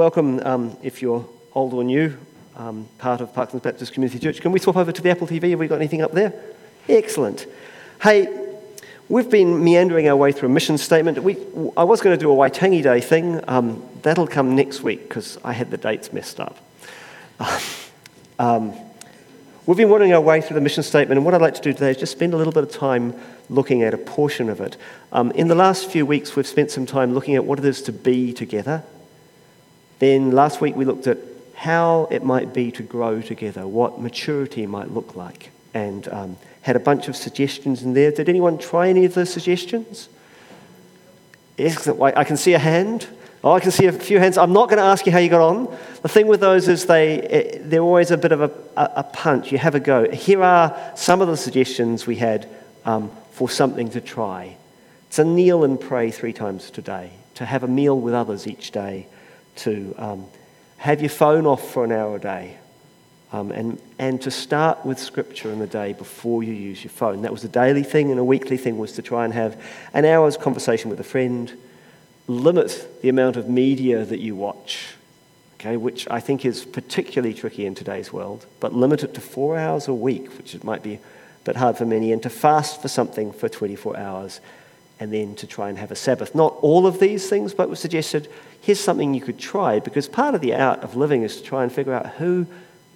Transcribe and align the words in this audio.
Welcome, 0.00 0.40
um, 0.46 0.78
if 0.82 1.02
you're 1.02 1.28
old 1.52 1.74
or 1.74 1.84
new, 1.84 2.16
um, 2.56 2.88
part 2.96 3.20
of 3.20 3.34
Parklands 3.34 3.62
Baptist 3.62 3.92
Community 3.92 4.18
Church. 4.18 4.40
Can 4.40 4.50
we 4.50 4.58
swap 4.58 4.78
over 4.78 4.90
to 4.90 5.02
the 5.02 5.10
Apple 5.10 5.26
TV? 5.26 5.50
Have 5.50 5.58
we 5.58 5.68
got 5.68 5.74
anything 5.74 6.00
up 6.00 6.12
there? 6.12 6.32
Excellent. 6.88 7.46
Hey, 8.00 8.56
we've 9.10 9.28
been 9.28 9.62
meandering 9.62 10.08
our 10.08 10.16
way 10.16 10.32
through 10.32 10.48
a 10.48 10.52
mission 10.52 10.78
statement. 10.78 11.22
We, 11.22 11.36
I 11.76 11.84
was 11.84 12.00
going 12.00 12.18
to 12.18 12.18
do 12.18 12.32
a 12.32 12.34
Waitangi 12.34 12.82
Day 12.82 13.02
thing. 13.02 13.44
Um, 13.46 13.86
that'll 14.00 14.26
come 14.26 14.56
next 14.56 14.82
week 14.82 15.06
because 15.06 15.36
I 15.44 15.52
had 15.52 15.70
the 15.70 15.76
dates 15.76 16.14
messed 16.14 16.40
up. 16.40 16.56
Um, 18.38 18.72
we've 19.66 19.76
been 19.76 19.90
wandering 19.90 20.14
our 20.14 20.20
way 20.22 20.40
through 20.40 20.54
the 20.54 20.62
mission 20.62 20.82
statement, 20.82 21.18
and 21.18 21.26
what 21.26 21.34
I'd 21.34 21.42
like 21.42 21.56
to 21.56 21.60
do 21.60 21.74
today 21.74 21.90
is 21.90 21.98
just 21.98 22.12
spend 22.12 22.32
a 22.32 22.38
little 22.38 22.54
bit 22.54 22.62
of 22.62 22.72
time 22.72 23.12
looking 23.50 23.82
at 23.82 23.92
a 23.92 23.98
portion 23.98 24.48
of 24.48 24.62
it. 24.62 24.78
Um, 25.12 25.30
in 25.32 25.48
the 25.48 25.54
last 25.54 25.90
few 25.90 26.06
weeks, 26.06 26.34
we've 26.36 26.46
spent 26.46 26.70
some 26.70 26.86
time 26.86 27.12
looking 27.12 27.34
at 27.34 27.44
what 27.44 27.58
it 27.58 27.66
is 27.66 27.82
to 27.82 27.92
be 27.92 28.32
together 28.32 28.82
then 30.00 30.32
last 30.32 30.60
week 30.60 30.74
we 30.74 30.84
looked 30.84 31.06
at 31.06 31.18
how 31.54 32.08
it 32.10 32.24
might 32.24 32.52
be 32.54 32.72
to 32.72 32.82
grow 32.82 33.20
together, 33.20 33.66
what 33.66 34.00
maturity 34.00 34.66
might 34.66 34.90
look 34.90 35.14
like, 35.14 35.50
and 35.74 36.08
um, 36.08 36.36
had 36.62 36.74
a 36.74 36.80
bunch 36.80 37.06
of 37.06 37.14
suggestions 37.14 37.82
in 37.82 37.92
there. 37.92 38.10
Did 38.10 38.28
anyone 38.28 38.58
try 38.58 38.88
any 38.88 39.04
of 39.04 39.14
those 39.14 39.30
suggestions? 39.30 40.08
Excellent. 41.58 42.16
I 42.16 42.24
can 42.24 42.38
see 42.38 42.54
a 42.54 42.58
hand. 42.58 43.06
Oh, 43.44 43.52
I 43.52 43.60
can 43.60 43.70
see 43.70 43.86
a 43.86 43.92
few 43.92 44.18
hands. 44.18 44.38
I'm 44.38 44.54
not 44.54 44.70
going 44.70 44.78
to 44.78 44.84
ask 44.84 45.04
you 45.04 45.12
how 45.12 45.18
you 45.18 45.28
got 45.28 45.42
on. 45.42 45.66
The 46.02 46.08
thing 46.08 46.26
with 46.26 46.40
those 46.40 46.68
is 46.68 46.86
they, 46.86 47.20
eh, 47.20 47.58
they're 47.60 47.80
always 47.80 48.10
a 48.10 48.16
bit 48.16 48.32
of 48.32 48.40
a, 48.40 48.50
a 48.76 49.02
punch. 49.02 49.52
You 49.52 49.58
have 49.58 49.74
a 49.74 49.80
go. 49.80 50.10
Here 50.10 50.42
are 50.42 50.92
some 50.94 51.20
of 51.20 51.28
the 51.28 51.36
suggestions 51.36 52.06
we 52.06 52.16
had 52.16 52.48
um, 52.84 53.10
for 53.32 53.50
something 53.50 53.90
to 53.90 54.00
try. 54.00 54.56
To 55.12 55.24
kneel 55.24 55.64
and 55.64 55.78
pray 55.78 56.10
three 56.10 56.32
times 56.32 56.70
today, 56.70 57.12
to 57.34 57.44
have 57.44 57.62
a 57.62 57.68
meal 57.68 57.98
with 57.98 58.14
others 58.14 58.46
each 58.46 58.70
day, 58.70 59.06
to 59.60 59.94
um, 59.98 60.26
have 60.78 61.00
your 61.00 61.10
phone 61.10 61.46
off 61.46 61.72
for 61.72 61.84
an 61.84 61.92
hour 61.92 62.16
a 62.16 62.20
day 62.20 62.56
um, 63.32 63.52
and, 63.52 63.80
and 63.98 64.20
to 64.22 64.30
start 64.30 64.84
with 64.84 64.98
scripture 64.98 65.52
in 65.52 65.58
the 65.58 65.66
day 65.66 65.92
before 65.92 66.42
you 66.42 66.52
use 66.52 66.82
your 66.82 66.90
phone. 66.90 67.22
That 67.22 67.32
was 67.32 67.44
a 67.44 67.48
daily 67.48 67.84
thing, 67.84 68.10
and 68.10 68.18
a 68.18 68.24
weekly 68.24 68.56
thing 68.56 68.76
was 68.78 68.92
to 68.92 69.02
try 69.02 69.24
and 69.24 69.32
have 69.32 69.62
an 69.92 70.04
hour's 70.04 70.36
conversation 70.36 70.90
with 70.90 70.98
a 70.98 71.04
friend, 71.04 71.52
limit 72.26 73.02
the 73.02 73.08
amount 73.08 73.36
of 73.36 73.48
media 73.48 74.04
that 74.04 74.20
you 74.20 74.34
watch. 74.34 74.94
Okay, 75.54 75.76
which 75.76 76.08
I 76.10 76.20
think 76.20 76.44
is 76.44 76.64
particularly 76.64 77.34
tricky 77.34 77.66
in 77.66 77.74
today's 77.74 78.12
world, 78.12 78.46
but 78.60 78.72
limit 78.72 79.04
it 79.04 79.12
to 79.14 79.20
four 79.20 79.58
hours 79.58 79.88
a 79.88 79.94
week, 79.94 80.36
which 80.38 80.54
it 80.54 80.64
might 80.64 80.82
be 80.82 80.94
a 80.94 81.00
bit 81.44 81.56
hard 81.56 81.76
for 81.76 81.84
many, 81.84 82.12
and 82.12 82.22
to 82.22 82.30
fast 82.30 82.80
for 82.80 82.88
something 82.88 83.30
for 83.30 83.48
24 83.48 83.96
hours 83.98 84.40
and 84.98 85.12
then 85.12 85.34
to 85.34 85.46
try 85.46 85.70
and 85.70 85.78
have 85.78 85.90
a 85.90 85.96
Sabbath. 85.96 86.34
Not 86.34 86.56
all 86.60 86.86
of 86.86 87.00
these 87.00 87.28
things, 87.28 87.54
but 87.54 87.70
was 87.70 87.80
suggested 87.80 88.28
here's 88.60 88.80
something 88.80 89.14
you 89.14 89.20
could 89.20 89.38
try 89.38 89.80
because 89.80 90.08
part 90.08 90.34
of 90.34 90.40
the 90.40 90.54
art 90.54 90.80
of 90.80 90.96
living 90.96 91.22
is 91.22 91.36
to 91.36 91.42
try 91.42 91.62
and 91.62 91.72
figure 91.72 91.92
out 91.92 92.06
who 92.14 92.46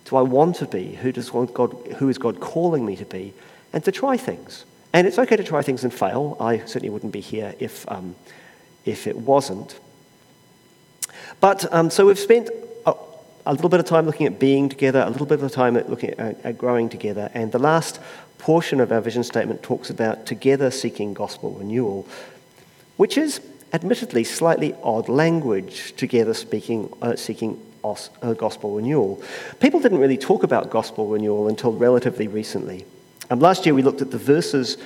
do 0.04 0.16
I 0.16 0.22
want 0.22 0.56
to 0.56 0.66
be? 0.66 0.96
Who, 0.96 1.12
does 1.12 1.30
God, 1.30 1.74
who 1.96 2.08
is 2.08 2.18
God 2.18 2.40
calling 2.40 2.84
me 2.84 2.96
to 2.96 3.04
be? 3.04 3.32
And 3.72 3.82
to 3.84 3.92
try 3.92 4.16
things. 4.16 4.64
And 4.92 5.06
it's 5.06 5.18
okay 5.18 5.36
to 5.36 5.44
try 5.44 5.62
things 5.62 5.82
and 5.82 5.92
fail. 5.92 6.36
I 6.38 6.58
certainly 6.58 6.90
wouldn't 6.90 7.12
be 7.12 7.20
here 7.20 7.54
if, 7.58 7.90
um, 7.90 8.14
if 8.84 9.06
it 9.06 9.16
wasn't. 9.16 9.78
But 11.40 11.72
um, 11.72 11.90
so 11.90 12.06
we've 12.06 12.18
spent 12.18 12.50
a, 12.86 12.94
a, 13.46 13.52
little 13.52 13.68
bit 13.68 13.80
of 13.80 13.86
time 13.86 14.06
looking 14.06 14.26
at 14.26 14.38
being 14.38 14.68
together, 14.68 15.00
a 15.00 15.10
little 15.10 15.26
bit 15.26 15.42
of 15.42 15.50
time 15.50 15.76
at 15.76 15.88
looking 15.90 16.10
at, 16.10 16.44
at 16.44 16.58
growing 16.58 16.88
together. 16.88 17.30
And 17.34 17.50
the 17.50 17.58
last 17.58 17.98
portion 18.38 18.78
of 18.78 18.92
our 18.92 19.00
vision 19.00 19.24
statement 19.24 19.62
talks 19.62 19.90
about 19.90 20.26
together 20.26 20.70
seeking 20.70 21.14
gospel 21.14 21.52
renewal, 21.52 22.06
which 22.96 23.16
is 23.16 23.40
admittedly 23.75 24.22
slightly 24.22 24.72
odd 24.84 25.08
language, 25.08 25.94
together 25.97 26.33
speaking, 26.33 26.89
uh, 27.03 27.17
seeking 27.17 27.61
os, 27.83 28.08
uh, 28.22 28.33
gospel 28.33 28.77
renewal. 28.77 29.20
People 29.58 29.81
didn't 29.81 29.98
really 29.98 30.16
talk 30.16 30.44
about 30.44 30.70
gospel 30.70 31.08
renewal 31.08 31.48
until 31.48 31.72
relatively 31.72 32.28
recently. 32.28 32.86
Um, 33.31 33.41
last 33.41 33.66
year 33.66 33.75
we 33.75 33.83
looked 33.83 34.00
at 34.00 34.12
the 34.12 34.19
verses 34.19 34.78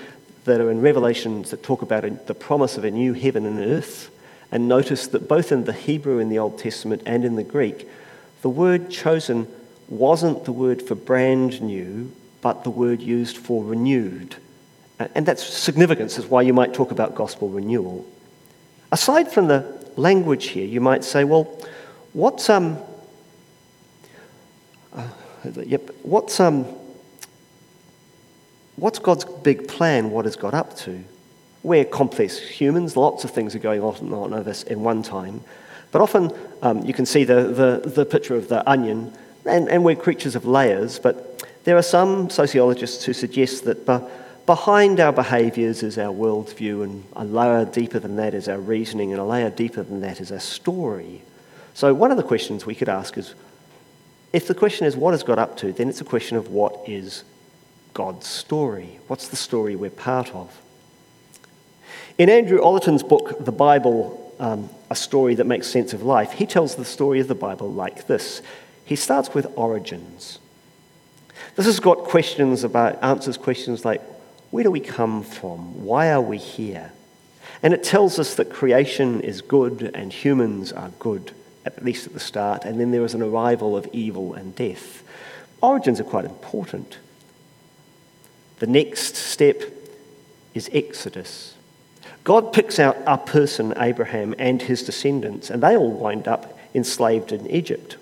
that 0.44 0.60
are 0.62 0.70
in 0.70 0.80
Revelations 0.80 1.50
that 1.50 1.62
talk 1.62 1.82
about 1.82 2.26
the 2.26 2.34
promise 2.34 2.78
of 2.78 2.84
a 2.84 2.90
new 2.90 3.12
heaven 3.12 3.44
and 3.44 3.58
earth, 3.60 4.10
and 4.50 4.66
noticed 4.66 5.12
that 5.12 5.28
both 5.28 5.52
in 5.52 5.64
the 5.64 5.74
Hebrew 5.74 6.18
in 6.18 6.30
the 6.30 6.38
Old 6.38 6.58
Testament 6.58 7.02
and 7.04 7.26
in 7.26 7.36
the 7.36 7.44
Greek, 7.44 7.86
the 8.40 8.48
word 8.48 8.90
chosen 8.90 9.46
wasn't 9.90 10.46
the 10.46 10.52
word 10.52 10.80
for 10.80 10.94
brand 10.94 11.60
new, 11.60 12.10
but 12.40 12.64
the 12.64 12.70
word 12.70 13.02
used 13.02 13.36
for 13.36 13.62
renewed. 13.62 14.36
And 14.98 15.26
that's 15.26 15.44
significance, 15.44 16.18
is 16.18 16.26
why 16.26 16.42
you 16.42 16.54
might 16.54 16.72
talk 16.72 16.90
about 16.90 17.14
gospel 17.14 17.50
renewal. 17.50 18.06
Aside 18.90 19.30
from 19.30 19.48
the 19.48 19.64
language 19.96 20.46
here, 20.46 20.66
you 20.66 20.80
might 20.80 21.04
say, 21.04 21.24
well, 21.24 21.44
what's, 22.12 22.48
um, 22.48 22.78
uh, 24.94 25.08
yep, 25.64 25.90
what's, 26.02 26.40
um, 26.40 26.64
what's 28.76 28.98
God's 28.98 29.24
big 29.24 29.68
plan? 29.68 30.10
What 30.10 30.24
has 30.24 30.36
God 30.36 30.54
up 30.54 30.76
to? 30.78 31.04
We're 31.62 31.84
complex 31.84 32.38
humans, 32.38 32.96
lots 32.96 33.24
of 33.24 33.30
things 33.30 33.54
are 33.54 33.58
going 33.58 33.82
on 33.82 34.12
on 34.12 34.32
us 34.32 34.62
in 34.62 34.82
one 34.82 35.02
time. 35.02 35.42
But 35.90 36.00
often 36.00 36.32
um, 36.62 36.84
you 36.84 36.94
can 36.94 37.04
see 37.04 37.24
the, 37.24 37.44
the, 37.82 37.90
the 37.90 38.06
picture 38.06 38.36
of 38.36 38.48
the 38.48 38.68
onion, 38.68 39.12
and, 39.44 39.68
and 39.68 39.84
we're 39.84 39.96
creatures 39.96 40.34
of 40.34 40.44
layers, 40.44 40.98
but 40.98 41.42
there 41.64 41.76
are 41.76 41.82
some 41.82 42.30
sociologists 42.30 43.04
who 43.04 43.12
suggest 43.12 43.64
that 43.64 43.86
behind 44.48 44.98
our 44.98 45.12
behaviours 45.12 45.82
is 45.82 45.98
our 45.98 46.10
worldview, 46.10 46.82
and 46.82 47.04
a 47.12 47.22
layer 47.22 47.66
deeper 47.66 47.98
than 47.98 48.16
that 48.16 48.32
is 48.32 48.48
our 48.48 48.58
reasoning, 48.58 49.12
and 49.12 49.20
a 49.20 49.24
layer 49.24 49.50
deeper 49.50 49.82
than 49.82 50.00
that 50.00 50.22
is 50.22 50.32
our 50.32 50.40
story. 50.40 51.20
So, 51.74 51.92
one 51.92 52.10
of 52.10 52.16
the 52.16 52.22
questions 52.22 52.64
we 52.64 52.74
could 52.74 52.88
ask 52.88 53.18
is 53.18 53.34
if 54.32 54.48
the 54.48 54.54
question 54.54 54.86
is 54.86 54.96
what 54.96 55.10
has 55.10 55.22
God 55.22 55.38
up 55.38 55.58
to, 55.58 55.70
then 55.70 55.90
it's 55.90 56.00
a 56.00 56.04
question 56.04 56.38
of 56.38 56.48
what 56.48 56.88
is 56.88 57.24
God's 57.92 58.26
story? 58.26 58.98
What's 59.06 59.28
the 59.28 59.36
story 59.36 59.76
we're 59.76 59.90
part 59.90 60.34
of? 60.34 60.58
In 62.16 62.30
Andrew 62.30 62.58
Ollerton's 62.58 63.02
book, 63.02 63.44
The 63.44 63.52
Bible, 63.52 64.34
um, 64.40 64.70
A 64.88 64.96
Story 64.96 65.34
That 65.34 65.46
Makes 65.46 65.66
Sense 65.66 65.92
of 65.92 66.02
Life, 66.02 66.32
he 66.32 66.46
tells 66.46 66.74
the 66.74 66.86
story 66.86 67.20
of 67.20 67.28
the 67.28 67.34
Bible 67.34 67.70
like 67.70 68.06
this. 68.06 68.40
He 68.86 68.96
starts 68.96 69.34
with 69.34 69.46
origins. 69.56 70.38
This 71.54 71.66
has 71.66 71.80
got 71.80 71.98
questions 71.98 72.64
about, 72.64 73.02
answers 73.04 73.36
questions 73.36 73.84
like 73.84 74.00
where 74.50 74.64
do 74.64 74.70
we 74.70 74.80
come 74.80 75.22
from? 75.22 75.84
Why 75.84 76.10
are 76.10 76.20
we 76.20 76.38
here? 76.38 76.92
And 77.62 77.74
it 77.74 77.82
tells 77.82 78.18
us 78.18 78.34
that 78.36 78.50
creation 78.50 79.20
is 79.20 79.40
good 79.40 79.90
and 79.94 80.12
humans 80.12 80.72
are 80.72 80.90
good, 80.98 81.32
at 81.64 81.84
least 81.84 82.06
at 82.06 82.14
the 82.14 82.20
start, 82.20 82.64
and 82.64 82.78
then 82.78 82.90
there 82.90 83.04
is 83.04 83.14
an 83.14 83.22
arrival 83.22 83.76
of 83.76 83.88
evil 83.92 84.34
and 84.34 84.54
death. 84.54 85.02
Origins 85.60 86.00
are 86.00 86.04
quite 86.04 86.24
important. 86.24 86.98
The 88.60 88.66
next 88.66 89.16
step 89.16 89.62
is 90.54 90.70
Exodus. 90.72 91.54
God 92.24 92.52
picks 92.52 92.78
out 92.78 92.96
a 93.06 93.18
person, 93.18 93.72
Abraham, 93.76 94.34
and 94.38 94.60
his 94.60 94.82
descendants, 94.82 95.50
and 95.50 95.62
they 95.62 95.76
all 95.76 95.90
wind 95.90 96.28
up 96.28 96.58
enslaved 96.74 97.32
in 97.32 97.48
Egypt. 97.50 97.96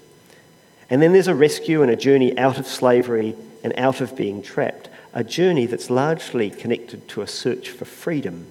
And 0.91 1.03
then 1.03 1.13
there's 1.13 1.29
a 1.29 1.35
rescue 1.35 1.83
and 1.83 1.91
a 1.91 1.97
journey 1.97 2.37
out 2.39 2.59
of 2.59 2.67
slavery 2.67 3.37
and 3.63 3.73
out 3.77 4.01
of 4.01 4.17
being 4.17 4.43
trapped, 4.43 4.89
a 5.17 5.25
journey 5.25 5.65
that's 5.65 5.89
largely 5.89 6.51
connected 6.51 7.09
to 7.09 7.23
a 7.23 7.27
search 7.27 7.71
for 7.71 7.87
freedom. 7.87 8.47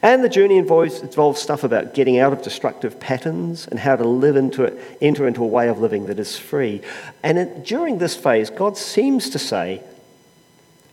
And 0.00 0.22
the 0.22 0.28
journey 0.28 0.58
involves, 0.58 1.00
involves 1.00 1.42
stuff 1.42 1.64
about 1.64 1.92
getting 1.92 2.20
out 2.20 2.32
of 2.32 2.40
destructive 2.40 3.00
patterns 3.00 3.66
and 3.66 3.80
how 3.80 3.96
to 3.96 4.04
live 4.04 4.36
into 4.36 4.62
it, 4.62 4.78
enter 5.00 5.26
into 5.26 5.42
a 5.42 5.46
way 5.46 5.68
of 5.68 5.80
living 5.80 6.06
that 6.06 6.20
is 6.20 6.38
free. 6.38 6.82
And 7.24 7.36
it, 7.36 7.64
during 7.64 7.98
this 7.98 8.14
phase, 8.14 8.48
God 8.48 8.76
seems 8.76 9.28
to 9.30 9.40
say, 9.40 9.82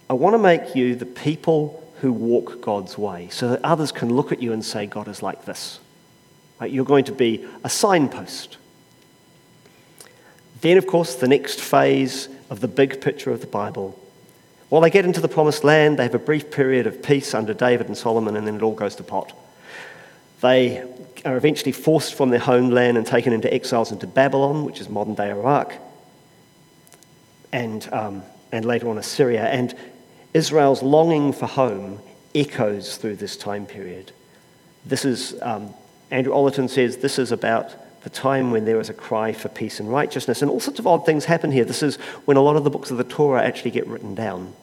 I 0.10 0.14
want 0.14 0.34
to 0.34 0.40
make 0.40 0.76
you 0.76 0.96
the 0.96 1.06
people 1.06 1.88
who 2.02 2.12
walk 2.12 2.62
God's 2.62 2.98
way 2.98 3.28
so 3.30 3.50
that 3.50 3.64
others 3.64 3.92
can 3.92 4.12
look 4.12 4.32
at 4.32 4.42
you 4.42 4.54
and 4.54 4.66
say, 4.66 4.88
God 4.88 5.08
is 5.08 5.22
like 5.22 5.46
this. 5.46 5.80
Right? 6.60 6.72
You're 6.72 6.84
going 6.84 7.06
to 7.06 7.12
be 7.12 7.46
a 7.64 7.70
signpost. 7.70 8.58
Then, 10.62 10.80
of 10.80 10.88
course, 10.88 11.14
the 11.14 11.28
next 11.28 11.62
phase 11.62 12.28
of 12.50 12.60
the 12.60 12.68
big 12.68 13.02
picture 13.02 13.32
of 13.32 13.42
the 13.42 13.48
Bible. 13.48 14.00
While 14.70 14.82
they 14.82 14.90
get 14.90 15.06
into 15.06 15.22
the 15.22 15.28
promised 15.28 15.64
land, 15.64 15.98
they 15.98 16.04
have 16.04 16.16
a 16.16 16.20
brief 16.20 16.52
period 16.52 16.86
of 16.88 17.02
peace 17.02 17.34
under 17.34 17.54
David 17.54 17.88
and 17.88 17.98
Solomon, 17.98 18.36
and 18.36 18.46
then 18.46 18.56
it 18.56 18.62
all 18.62 18.76
goes 18.76 18.96
to 18.96 19.04
pot. 19.04 19.34
They 20.42 20.84
are 21.26 21.36
eventually 21.36 21.72
forced 21.72 22.16
from 22.16 22.30
their 22.30 22.40
homeland 22.40 22.98
and 22.98 23.06
taken 23.06 23.34
into 23.34 23.54
exiles 23.54 23.92
into 23.92 24.08
Babylon, 24.08 24.64
which 24.64 24.80
is 24.80 24.88
modern 24.88 25.16
day 25.16 25.32
Iraq, 25.32 25.74
and, 27.52 27.88
um, 27.92 28.24
and 28.52 28.64
later 28.64 28.90
on 28.90 28.98
Assyria. 28.98 29.46
And 29.46 29.76
Israel's 30.34 30.84
longing 30.84 31.34
for 31.34 31.48
home 31.48 32.00
echoes 32.36 32.98
through 32.98 33.16
this 33.16 33.36
time 33.36 33.66
period. 33.66 34.12
This 34.86 35.04
is, 35.04 35.36
um, 35.42 35.74
Andrew 36.12 36.34
Ollerton 36.34 36.70
says, 36.70 36.98
this 36.98 37.20
is 37.20 37.32
about 37.32 37.74
the 38.02 38.10
time 38.10 38.52
when 38.52 38.66
there 38.66 38.80
is 38.80 38.90
a 38.90 38.94
cry 38.94 39.34
for 39.34 39.50
peace 39.50 39.80
and 39.80 39.92
righteousness. 39.92 40.42
And 40.42 40.50
all 40.50 40.60
sorts 40.60 40.80
of 40.80 40.88
odd 40.88 41.06
things 41.06 41.26
happen 41.26 41.52
here. 41.52 41.66
This 41.66 41.84
is 41.84 41.98
when 42.26 42.38
a 42.38 42.42
lot 42.42 42.56
of 42.56 42.64
the 42.64 42.70
books 42.70 42.92
of 42.92 42.98
the 42.98 43.04
Torah 43.04 43.44
actually 43.44 43.72
get 43.72 43.88
written 43.88 44.16
down. 44.16 44.54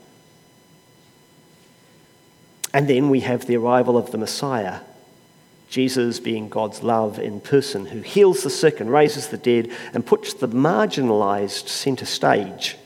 And 2.72 2.88
then 2.88 3.10
we 3.10 3.20
have 3.20 3.46
the 3.46 3.56
arrival 3.56 3.96
of 3.96 4.10
the 4.10 4.18
Messiah. 4.18 4.80
Jesus 5.68 6.20
being 6.20 6.48
God's 6.48 6.82
love 6.82 7.18
in 7.18 7.40
person, 7.40 7.86
who 7.86 8.00
heals 8.00 8.42
the 8.42 8.50
sick 8.50 8.80
and 8.80 8.90
raises 8.90 9.28
the 9.28 9.36
dead 9.36 9.70
and 9.92 10.06
puts 10.06 10.34
the 10.34 10.48
marginalized 10.48 11.68
center 11.68 12.06
stage. 12.06 12.76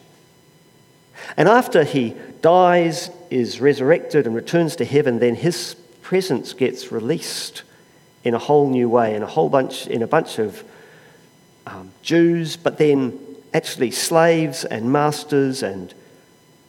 And 1.37 1.49
after 1.49 1.85
he 1.85 2.17
dies, 2.41 3.11
is 3.31 3.61
resurrected, 3.61 4.27
and 4.27 4.35
returns 4.35 4.77
to 4.77 4.85
heaven, 4.85 5.19
then 5.19 5.35
his 5.37 5.77
presence 6.03 6.53
gets 6.53 6.91
released 6.91 7.63
in 8.25 8.35
a 8.35 8.39
whole 8.39 8.69
new 8.69 8.89
way, 8.89 9.15
in 9.15 9.23
a 9.23 9.27
whole 9.27 9.49
bunch, 9.49 9.87
in 9.87 10.03
a 10.03 10.07
bunch 10.07 10.39
of 10.39 10.63
um, 11.67 11.91
Jews, 12.03 12.57
but 12.57 12.79
then 12.79 13.19
actually 13.53 13.91
slaves 13.91 14.65
and 14.65 14.93
masters 14.93 15.63
and 15.63 15.95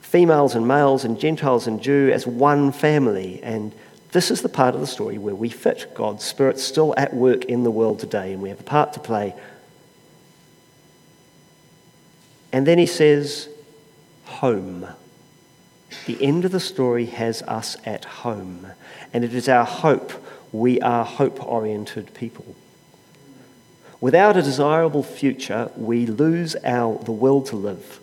females 0.01 0.55
and 0.55 0.67
males 0.67 1.05
and 1.05 1.19
Gentiles 1.19 1.67
and 1.67 1.81
Jew 1.81 2.11
as 2.13 2.27
one 2.27 2.71
family. 2.71 3.39
And 3.43 3.73
this 4.11 4.29
is 4.29 4.41
the 4.41 4.49
part 4.49 4.75
of 4.75 4.81
the 4.81 4.87
story 4.87 5.17
where 5.17 5.35
we 5.35 5.49
fit. 5.49 5.93
God's 5.95 6.23
Spirit 6.23 6.59
still 6.59 6.93
at 6.97 7.13
work 7.13 7.45
in 7.45 7.63
the 7.63 7.71
world 7.71 7.99
today, 7.99 8.33
and 8.33 8.41
we 8.41 8.49
have 8.49 8.59
a 8.59 8.63
part 8.63 8.93
to 8.93 8.99
play. 8.99 9.33
And 12.51 12.67
then 12.67 12.77
he 12.77 12.85
says, 12.85 13.47
Home. 14.25 14.87
The 16.05 16.23
end 16.23 16.45
of 16.45 16.51
the 16.51 16.59
story 16.59 17.05
has 17.07 17.41
us 17.43 17.77
at 17.85 18.05
home, 18.05 18.67
and 19.13 19.23
it 19.23 19.33
is 19.33 19.47
our 19.47 19.65
hope. 19.65 20.11
We 20.51 20.79
are 20.81 21.05
hope 21.05 21.45
oriented 21.45 22.13
people. 22.13 22.55
Without 23.99 24.35
a 24.35 24.41
desirable 24.41 25.03
future, 25.03 25.71
we 25.75 26.05
lose 26.07 26.55
our, 26.63 26.97
the 27.03 27.11
will 27.11 27.41
to 27.43 27.55
live. 27.55 27.99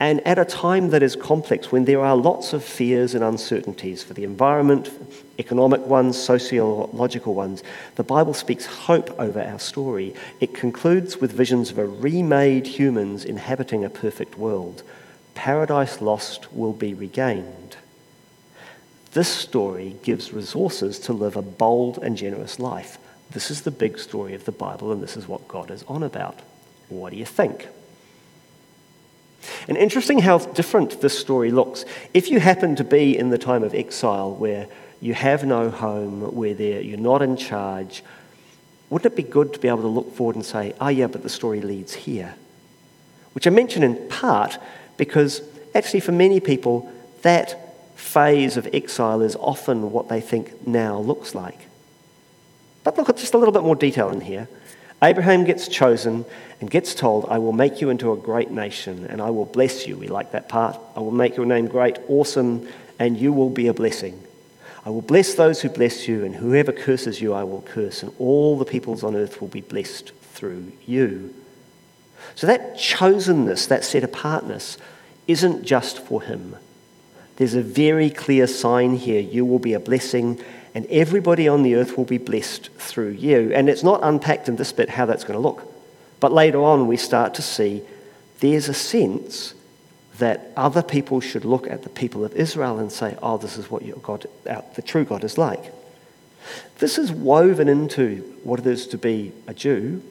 And 0.00 0.24
at 0.26 0.38
a 0.38 0.44
time 0.44 0.90
that 0.90 1.02
is 1.02 1.16
complex, 1.16 1.72
when 1.72 1.84
there 1.84 2.04
are 2.04 2.16
lots 2.16 2.52
of 2.52 2.64
fears 2.64 3.14
and 3.14 3.24
uncertainties 3.24 4.02
for 4.02 4.14
the 4.14 4.24
environment, 4.24 4.90
economic 5.38 5.80
ones, 5.86 6.16
sociological 6.16 7.34
ones, 7.34 7.62
the 7.96 8.04
Bible 8.04 8.34
speaks 8.34 8.66
hope 8.66 9.18
over 9.18 9.40
our 9.40 9.58
story. 9.58 10.14
It 10.40 10.54
concludes 10.54 11.18
with 11.18 11.32
visions 11.32 11.70
of 11.70 11.78
a 11.78 11.86
remade 11.86 12.66
humans 12.66 13.24
inhabiting 13.24 13.84
a 13.84 13.90
perfect 13.90 14.38
world. 14.38 14.82
Paradise 15.34 16.00
lost 16.00 16.52
will 16.52 16.72
be 16.72 16.94
regained. 16.94 17.76
This 19.12 19.28
story 19.28 19.96
gives 20.02 20.32
resources 20.32 20.98
to 21.00 21.12
live 21.12 21.36
a 21.36 21.42
bold 21.42 21.98
and 21.98 22.16
generous 22.16 22.58
life. 22.58 22.98
This 23.30 23.50
is 23.50 23.62
the 23.62 23.70
big 23.70 23.98
story 23.98 24.34
of 24.34 24.44
the 24.44 24.52
Bible, 24.52 24.92
and 24.92 25.02
this 25.02 25.16
is 25.16 25.26
what 25.26 25.48
God 25.48 25.70
is 25.70 25.82
on 25.88 26.02
about. 26.02 26.40
What 26.88 27.10
do 27.10 27.16
you 27.16 27.24
think? 27.24 27.68
And 29.66 29.76
interesting 29.76 30.20
how 30.20 30.38
different 30.38 31.00
this 31.00 31.18
story 31.18 31.50
looks. 31.50 31.84
If 32.12 32.30
you 32.30 32.40
happen 32.40 32.76
to 32.76 32.84
be 32.84 33.16
in 33.16 33.30
the 33.30 33.38
time 33.38 33.62
of 33.62 33.74
exile 33.74 34.34
where 34.34 34.66
you 35.00 35.14
have 35.14 35.44
no 35.44 35.70
home, 35.70 36.34
where 36.34 36.54
you're 36.54 36.98
not 36.98 37.22
in 37.22 37.36
charge, 37.36 38.02
wouldn't 38.90 39.12
it 39.12 39.16
be 39.16 39.22
good 39.22 39.52
to 39.52 39.58
be 39.58 39.68
able 39.68 39.82
to 39.82 39.88
look 39.88 40.14
forward 40.14 40.36
and 40.36 40.44
say, 40.44 40.74
oh, 40.80 40.88
yeah, 40.88 41.06
but 41.06 41.22
the 41.22 41.28
story 41.28 41.60
leads 41.60 41.94
here? 41.94 42.34
Which 43.32 43.46
I 43.46 43.50
mention 43.50 43.82
in 43.82 44.08
part 44.08 44.58
because 44.96 45.42
actually, 45.74 46.00
for 46.00 46.12
many 46.12 46.40
people, 46.40 46.90
that 47.22 47.67
phase 47.98 48.56
of 48.56 48.68
exile 48.72 49.20
is 49.20 49.36
often 49.36 49.90
what 49.90 50.08
they 50.08 50.20
think 50.20 50.66
now 50.66 50.98
looks 50.98 51.34
like. 51.34 51.58
But 52.84 52.96
look 52.96 53.08
at 53.08 53.16
just 53.16 53.34
a 53.34 53.38
little 53.38 53.52
bit 53.52 53.64
more 53.64 53.76
detail 53.76 54.08
in 54.08 54.20
here. 54.20 54.48
Abraham 55.02 55.44
gets 55.44 55.68
chosen 55.68 56.24
and 56.60 56.70
gets 56.70 56.94
told, 56.94 57.26
I 57.28 57.38
will 57.38 57.52
make 57.52 57.80
you 57.80 57.90
into 57.90 58.12
a 58.12 58.16
great 58.16 58.50
nation 58.50 59.04
and 59.06 59.20
I 59.20 59.30
will 59.30 59.44
bless 59.44 59.86
you. 59.86 59.96
We 59.96 60.08
like 60.08 60.32
that 60.32 60.48
part. 60.48 60.78
I 60.96 61.00
will 61.00 61.10
make 61.10 61.36
your 61.36 61.44
name 61.44 61.66
great, 61.66 61.98
awesome, 62.08 62.68
and 62.98 63.18
you 63.18 63.32
will 63.32 63.50
be 63.50 63.66
a 63.66 63.74
blessing. 63.74 64.22
I 64.86 64.90
will 64.90 65.02
bless 65.02 65.34
those 65.34 65.60
who 65.60 65.68
bless 65.68 66.08
you, 66.08 66.24
and 66.24 66.34
whoever 66.34 66.72
curses 66.72 67.20
you, 67.20 67.34
I 67.34 67.44
will 67.44 67.62
curse, 67.62 68.02
and 68.02 68.12
all 68.18 68.56
the 68.56 68.64
peoples 68.64 69.04
on 69.04 69.14
earth 69.16 69.40
will 69.40 69.48
be 69.48 69.60
blessed 69.60 70.12
through 70.22 70.72
you. 70.86 71.34
So 72.36 72.46
that 72.46 72.76
chosenness, 72.76 73.68
that 73.68 73.84
set 73.84 74.02
apartness, 74.02 74.78
isn't 75.26 75.64
just 75.64 75.98
for 75.98 76.22
him. 76.22 76.56
There's 77.38 77.54
a 77.54 77.62
very 77.62 78.10
clear 78.10 78.48
sign 78.48 78.96
here 78.96 79.20
you 79.20 79.44
will 79.44 79.60
be 79.60 79.72
a 79.72 79.80
blessing, 79.80 80.40
and 80.74 80.84
everybody 80.86 81.46
on 81.46 81.62
the 81.62 81.76
earth 81.76 81.96
will 81.96 82.04
be 82.04 82.18
blessed 82.18 82.68
through 82.78 83.10
you. 83.10 83.52
And 83.54 83.68
it's 83.68 83.84
not 83.84 84.00
unpacked 84.02 84.48
in 84.48 84.56
this 84.56 84.72
bit 84.72 84.88
how 84.88 85.06
that's 85.06 85.22
going 85.22 85.38
to 85.38 85.40
look. 85.40 85.62
But 86.18 86.32
later 86.32 86.60
on, 86.60 86.88
we 86.88 86.96
start 86.96 87.34
to 87.34 87.42
see 87.42 87.82
there's 88.40 88.68
a 88.68 88.74
sense 88.74 89.54
that 90.18 90.50
other 90.56 90.82
people 90.82 91.20
should 91.20 91.44
look 91.44 91.68
at 91.68 91.84
the 91.84 91.88
people 91.88 92.24
of 92.24 92.34
Israel 92.34 92.80
and 92.80 92.90
say, 92.90 93.16
oh, 93.22 93.38
this 93.38 93.56
is 93.56 93.70
what 93.70 93.84
your 93.84 93.98
God, 93.98 94.26
uh, 94.50 94.62
the 94.74 94.82
true 94.82 95.04
God 95.04 95.22
is 95.22 95.38
like. 95.38 95.72
This 96.78 96.98
is 96.98 97.12
woven 97.12 97.68
into 97.68 98.16
what 98.42 98.58
it 98.58 98.66
is 98.66 98.88
to 98.88 98.98
be 98.98 99.30
a 99.46 99.54
Jew, 99.54 100.02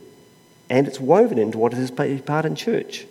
and 0.69 0.88
it's 0.88 1.01
woven 1.01 1.38
into 1.38 1.57
what 1.57 1.74
it 1.74 1.79
is 1.79 1.91
to 1.91 2.03
be 2.03 2.21
part 2.21 2.45
in 2.45 2.56
church. 2.56 3.06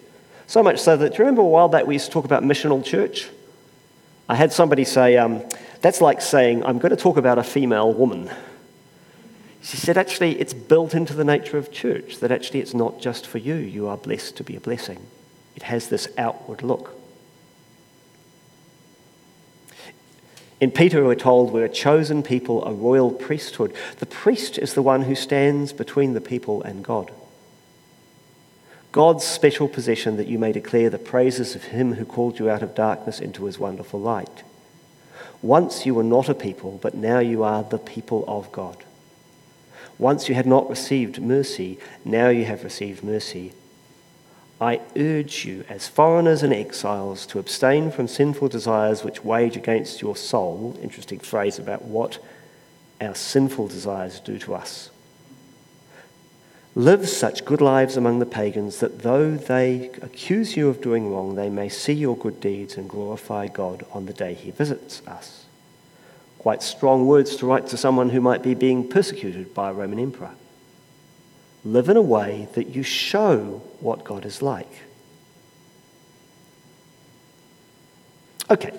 So 0.46 0.62
much 0.62 0.78
so 0.78 0.96
that, 0.96 1.10
do 1.10 1.14
you 1.16 1.18
remember 1.18 1.42
a 1.42 1.44
while 1.44 1.68
back 1.68 1.86
we 1.86 1.96
used 1.96 2.06
to 2.06 2.12
talk 2.12 2.24
about 2.24 2.42
missional 2.42 2.82
church? 2.82 3.28
I 4.28 4.34
had 4.34 4.52
somebody 4.52 4.84
say, 4.84 5.16
um, 5.16 5.42
that's 5.80 6.00
like 6.00 6.20
saying, 6.20 6.64
I'm 6.64 6.78
going 6.78 6.90
to 6.90 6.96
talk 6.96 7.16
about 7.16 7.38
a 7.38 7.44
female 7.44 7.92
woman. 7.92 8.30
She 9.62 9.76
said, 9.76 9.96
actually, 9.96 10.40
it's 10.40 10.54
built 10.54 10.94
into 10.94 11.12
the 11.14 11.24
nature 11.24 11.58
of 11.58 11.72
church 11.72 12.18
that 12.18 12.30
actually 12.30 12.60
it's 12.60 12.74
not 12.74 13.00
just 13.00 13.26
for 13.26 13.38
you. 13.38 13.54
You 13.54 13.88
are 13.88 13.96
blessed 13.96 14.36
to 14.36 14.44
be 14.44 14.56
a 14.56 14.60
blessing. 14.60 15.06
It 15.54 15.64
has 15.64 15.88
this 15.88 16.08
outward 16.18 16.62
look. 16.62 16.94
In 20.60 20.70
Peter, 20.70 21.04
we're 21.04 21.14
told 21.14 21.52
we're 21.52 21.66
a 21.66 21.68
chosen 21.68 22.22
people, 22.22 22.64
a 22.64 22.72
royal 22.72 23.10
priesthood. 23.10 23.74
The 23.98 24.06
priest 24.06 24.56
is 24.58 24.74
the 24.74 24.82
one 24.82 25.02
who 25.02 25.14
stands 25.14 25.72
between 25.72 26.14
the 26.14 26.20
people 26.20 26.62
and 26.62 26.82
God. 26.82 27.10
God's 28.96 29.24
special 29.24 29.68
possession 29.68 30.16
that 30.16 30.26
you 30.26 30.38
may 30.38 30.52
declare 30.52 30.88
the 30.88 30.98
praises 30.98 31.54
of 31.54 31.64
him 31.64 31.96
who 31.96 32.06
called 32.06 32.38
you 32.38 32.48
out 32.48 32.62
of 32.62 32.74
darkness 32.74 33.20
into 33.20 33.44
his 33.44 33.58
wonderful 33.58 34.00
light. 34.00 34.42
Once 35.42 35.84
you 35.84 35.94
were 35.94 36.02
not 36.02 36.30
a 36.30 36.34
people, 36.34 36.78
but 36.80 36.94
now 36.94 37.18
you 37.18 37.42
are 37.42 37.62
the 37.62 37.76
people 37.76 38.24
of 38.26 38.50
God. 38.52 38.84
Once 39.98 40.30
you 40.30 40.34
had 40.34 40.46
not 40.46 40.70
received 40.70 41.20
mercy, 41.20 41.78
now 42.06 42.30
you 42.30 42.46
have 42.46 42.64
received 42.64 43.04
mercy. 43.04 43.52
I 44.62 44.80
urge 44.96 45.44
you, 45.44 45.66
as 45.68 45.88
foreigners 45.88 46.42
and 46.42 46.54
exiles, 46.54 47.26
to 47.26 47.38
abstain 47.38 47.90
from 47.90 48.08
sinful 48.08 48.48
desires 48.48 49.04
which 49.04 49.22
wage 49.22 49.58
against 49.58 50.00
your 50.00 50.16
soul. 50.16 50.74
Interesting 50.80 51.18
phrase 51.18 51.58
about 51.58 51.84
what 51.84 52.18
our 52.98 53.14
sinful 53.14 53.68
desires 53.68 54.20
do 54.20 54.38
to 54.38 54.54
us. 54.54 54.88
Live 56.76 57.08
such 57.08 57.46
good 57.46 57.62
lives 57.62 57.96
among 57.96 58.18
the 58.18 58.26
pagans 58.26 58.80
that 58.80 58.98
though 58.98 59.34
they 59.34 59.88
accuse 60.02 60.58
you 60.58 60.68
of 60.68 60.82
doing 60.82 61.10
wrong, 61.10 61.34
they 61.34 61.48
may 61.48 61.70
see 61.70 61.94
your 61.94 62.18
good 62.18 62.38
deeds 62.38 62.76
and 62.76 62.86
glorify 62.86 63.46
God 63.46 63.86
on 63.92 64.04
the 64.04 64.12
day 64.12 64.34
he 64.34 64.50
visits 64.50 65.00
us. 65.06 65.46
Quite 66.38 66.62
strong 66.62 67.06
words 67.06 67.34
to 67.36 67.46
write 67.46 67.66
to 67.68 67.78
someone 67.78 68.10
who 68.10 68.20
might 68.20 68.42
be 68.42 68.52
being 68.52 68.86
persecuted 68.86 69.54
by 69.54 69.70
a 69.70 69.72
Roman 69.72 69.98
emperor. 69.98 70.34
Live 71.64 71.88
in 71.88 71.96
a 71.96 72.02
way 72.02 72.46
that 72.52 72.68
you 72.68 72.82
show 72.82 73.62
what 73.80 74.04
God 74.04 74.26
is 74.26 74.42
like. 74.42 74.70
Okay, 78.50 78.78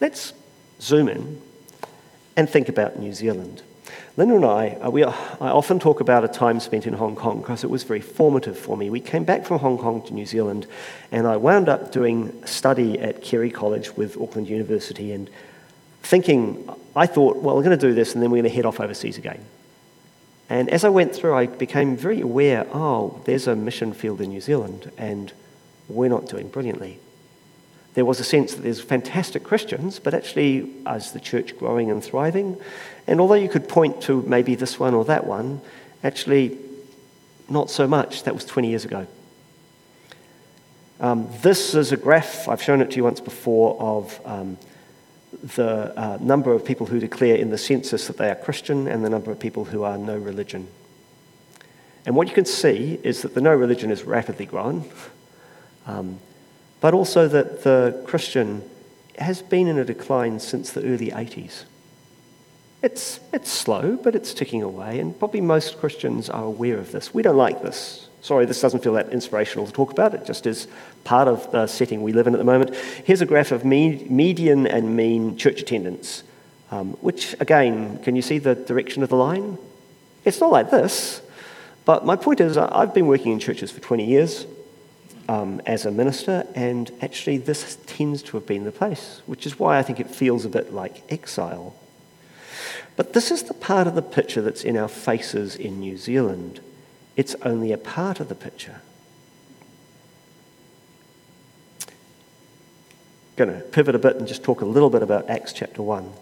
let's 0.00 0.32
zoom 0.80 1.08
in 1.08 1.40
and 2.36 2.50
think 2.50 2.68
about 2.68 2.98
New 2.98 3.12
Zealand. 3.12 3.62
Linda 4.16 4.36
and 4.36 4.44
I, 4.44 4.68
uh, 4.80 4.90
we, 4.90 5.02
I 5.02 5.10
often 5.40 5.80
talk 5.80 6.00
about 6.00 6.24
a 6.24 6.28
time 6.28 6.60
spent 6.60 6.86
in 6.86 6.94
Hong 6.94 7.16
Kong 7.16 7.40
because 7.40 7.64
it 7.64 7.70
was 7.70 7.82
very 7.82 8.00
formative 8.00 8.56
for 8.56 8.76
me. 8.76 8.88
We 8.88 9.00
came 9.00 9.24
back 9.24 9.44
from 9.44 9.58
Hong 9.58 9.76
Kong 9.76 10.02
to 10.02 10.14
New 10.14 10.24
Zealand, 10.24 10.68
and 11.10 11.26
I 11.26 11.36
wound 11.36 11.68
up 11.68 11.90
doing 11.90 12.46
study 12.46 12.96
at 13.00 13.22
Carey 13.22 13.50
College 13.50 13.96
with 13.96 14.16
Auckland 14.16 14.48
University 14.48 15.10
and 15.10 15.28
thinking, 16.04 16.68
I 16.94 17.06
thought, 17.06 17.38
well, 17.38 17.56
we're 17.56 17.64
going 17.64 17.76
to 17.76 17.88
do 17.88 17.92
this 17.92 18.14
and 18.14 18.22
then 18.22 18.30
we're 18.30 18.42
going 18.42 18.50
to 18.50 18.54
head 18.54 18.66
off 18.66 18.78
overseas 18.78 19.18
again. 19.18 19.44
And 20.48 20.70
as 20.70 20.84
I 20.84 20.90
went 20.90 21.14
through, 21.14 21.34
I 21.34 21.46
became 21.46 21.96
very 21.96 22.20
aware 22.20 22.66
oh, 22.72 23.20
there's 23.24 23.48
a 23.48 23.56
mission 23.56 23.92
field 23.92 24.20
in 24.20 24.28
New 24.28 24.40
Zealand 24.40 24.92
and 24.96 25.32
we're 25.88 26.10
not 26.10 26.26
doing 26.26 26.48
brilliantly. 26.48 27.00
There 27.94 28.04
was 28.04 28.20
a 28.20 28.24
sense 28.24 28.54
that 28.54 28.62
there's 28.62 28.80
fantastic 28.80 29.44
Christians, 29.44 29.98
but 29.98 30.14
actually, 30.14 30.70
as 30.84 31.12
the 31.12 31.20
church 31.20 31.56
growing 31.56 31.90
and 31.90 32.02
thriving, 32.02 32.56
and 33.06 33.20
although 33.20 33.34
you 33.34 33.48
could 33.48 33.68
point 33.68 34.02
to 34.02 34.22
maybe 34.22 34.54
this 34.54 34.78
one 34.78 34.94
or 34.94 35.04
that 35.04 35.26
one, 35.26 35.60
actually, 36.02 36.58
not 37.48 37.70
so 37.70 37.86
much. 37.86 38.24
That 38.24 38.34
was 38.34 38.44
20 38.44 38.68
years 38.68 38.84
ago. 38.84 39.06
Um, 41.00 41.28
this 41.42 41.74
is 41.74 41.92
a 41.92 41.96
graph, 41.96 42.48
I've 42.48 42.62
shown 42.62 42.80
it 42.80 42.90
to 42.92 42.96
you 42.96 43.04
once 43.04 43.20
before, 43.20 43.76
of 43.80 44.20
um, 44.24 44.56
the 45.42 45.92
uh, 45.98 46.18
number 46.20 46.52
of 46.52 46.64
people 46.64 46.86
who 46.86 47.00
declare 47.00 47.36
in 47.36 47.50
the 47.50 47.58
census 47.58 48.06
that 48.06 48.16
they 48.16 48.30
are 48.30 48.36
Christian 48.36 48.86
and 48.88 49.04
the 49.04 49.10
number 49.10 49.30
of 49.30 49.38
people 49.38 49.66
who 49.66 49.82
are 49.82 49.98
no 49.98 50.16
religion. 50.16 50.68
And 52.06 52.16
what 52.16 52.28
you 52.28 52.34
can 52.34 52.44
see 52.44 53.00
is 53.02 53.22
that 53.22 53.34
the 53.34 53.40
no 53.40 53.54
religion 53.54 53.90
is 53.90 54.04
rapidly 54.04 54.46
growing, 54.46 54.90
um, 55.86 56.18
but 56.84 56.92
also 56.92 57.26
that 57.26 57.62
the 57.62 57.98
Christian 58.04 58.62
has 59.18 59.40
been 59.40 59.68
in 59.68 59.78
a 59.78 59.86
decline 59.86 60.38
since 60.38 60.70
the 60.70 60.84
early 60.84 61.10
80s. 61.10 61.64
It's, 62.82 63.20
it's 63.32 63.50
slow, 63.50 63.96
but 63.96 64.14
it's 64.14 64.34
ticking 64.34 64.62
away, 64.62 65.00
and 65.00 65.18
probably 65.18 65.40
most 65.40 65.78
Christians 65.78 66.28
are 66.28 66.44
aware 66.44 66.76
of 66.76 66.92
this. 66.92 67.14
We 67.14 67.22
don't 67.22 67.38
like 67.38 67.62
this. 67.62 68.10
Sorry, 68.20 68.44
this 68.44 68.60
doesn't 68.60 68.84
feel 68.84 68.92
that 68.92 69.08
inspirational 69.08 69.64
to 69.64 69.72
talk 69.72 69.92
about. 69.92 70.12
It 70.12 70.26
just 70.26 70.46
is 70.46 70.68
part 71.04 71.26
of 71.26 71.50
the 71.52 71.66
setting 71.66 72.02
we 72.02 72.12
live 72.12 72.26
in 72.26 72.34
at 72.34 72.38
the 72.38 72.44
moment. 72.44 72.76
Here's 72.76 73.22
a 73.22 73.26
graph 73.26 73.50
of 73.50 73.64
median 73.64 74.66
and 74.66 74.94
mean 74.94 75.38
church 75.38 75.62
attendance, 75.62 76.22
um, 76.70 76.88
which, 77.00 77.34
again, 77.40 77.98
can 78.02 78.14
you 78.14 78.20
see 78.20 78.36
the 78.36 78.54
direction 78.54 79.02
of 79.02 79.08
the 79.08 79.16
line? 79.16 79.56
It's 80.26 80.38
not 80.38 80.52
like 80.52 80.70
this, 80.70 81.22
but 81.86 82.04
my 82.04 82.16
point 82.16 82.40
is 82.40 82.58
I've 82.58 82.92
been 82.92 83.06
working 83.06 83.32
in 83.32 83.38
churches 83.38 83.70
for 83.70 83.80
20 83.80 84.04
years 84.04 84.46
um, 85.28 85.60
as 85.66 85.86
a 85.86 85.90
minister, 85.90 86.46
and 86.54 86.90
actually 87.00 87.38
this 87.38 87.78
tends 87.86 88.22
to 88.24 88.36
have 88.36 88.46
been 88.46 88.64
the 88.64 88.72
place, 88.72 89.22
which 89.26 89.46
is 89.46 89.58
why 89.58 89.78
I 89.78 89.82
think 89.82 90.00
it 90.00 90.10
feels 90.10 90.44
a 90.44 90.48
bit 90.48 90.72
like 90.72 91.02
exile. 91.10 91.74
But 92.96 93.12
this 93.12 93.30
is 93.30 93.44
the 93.44 93.54
part 93.54 93.86
of 93.86 93.94
the 93.94 94.02
picture 94.02 94.42
that's 94.42 94.64
in 94.64 94.76
our 94.76 94.88
faces 94.88 95.56
in 95.56 95.80
New 95.80 95.96
Zealand. 95.96 96.60
It's 97.16 97.34
only 97.42 97.72
a 97.72 97.78
part 97.78 98.20
of 98.20 98.28
the 98.28 98.34
picture. 98.34 98.80
Going 103.36 103.52
to 103.52 103.60
pivot 103.60 103.96
a 103.96 103.98
bit 103.98 104.16
and 104.16 104.28
just 104.28 104.44
talk 104.44 104.60
a 104.60 104.66
little 104.66 104.90
bit 104.90 105.02
about 105.02 105.28
Acts 105.28 105.52
chapter 105.52 105.82
1. 105.82 106.12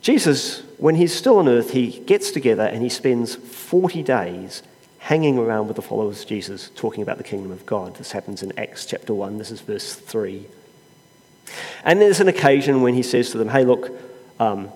Jesus, 0.00 0.62
when 0.78 0.96
he's 0.96 1.14
still 1.14 1.38
on 1.38 1.48
earth, 1.48 1.70
he 1.70 2.00
gets 2.00 2.32
together 2.32 2.64
and 2.64 2.82
he 2.82 2.88
spends 2.88 3.36
40 3.36 4.02
days 4.02 4.64
hanging 5.02 5.36
around 5.36 5.66
with 5.66 5.74
the 5.74 5.82
followers 5.82 6.22
of 6.22 6.28
Jesus, 6.28 6.70
talking 6.76 7.02
about 7.02 7.18
the 7.18 7.24
kingdom 7.24 7.50
of 7.50 7.66
God. 7.66 7.96
This 7.96 8.12
happens 8.12 8.40
in 8.40 8.56
Acts 8.56 8.86
chapter 8.86 9.12
1. 9.12 9.36
This 9.36 9.50
is 9.50 9.60
verse 9.60 9.94
3. 9.96 10.46
And 11.84 12.00
there's 12.00 12.20
an 12.20 12.28
occasion 12.28 12.82
when 12.82 12.94
he 12.94 13.02
says 13.02 13.30
to 13.30 13.38
them, 13.38 13.48
Hey, 13.48 13.64
look, 13.64 13.90
um, 14.38 14.70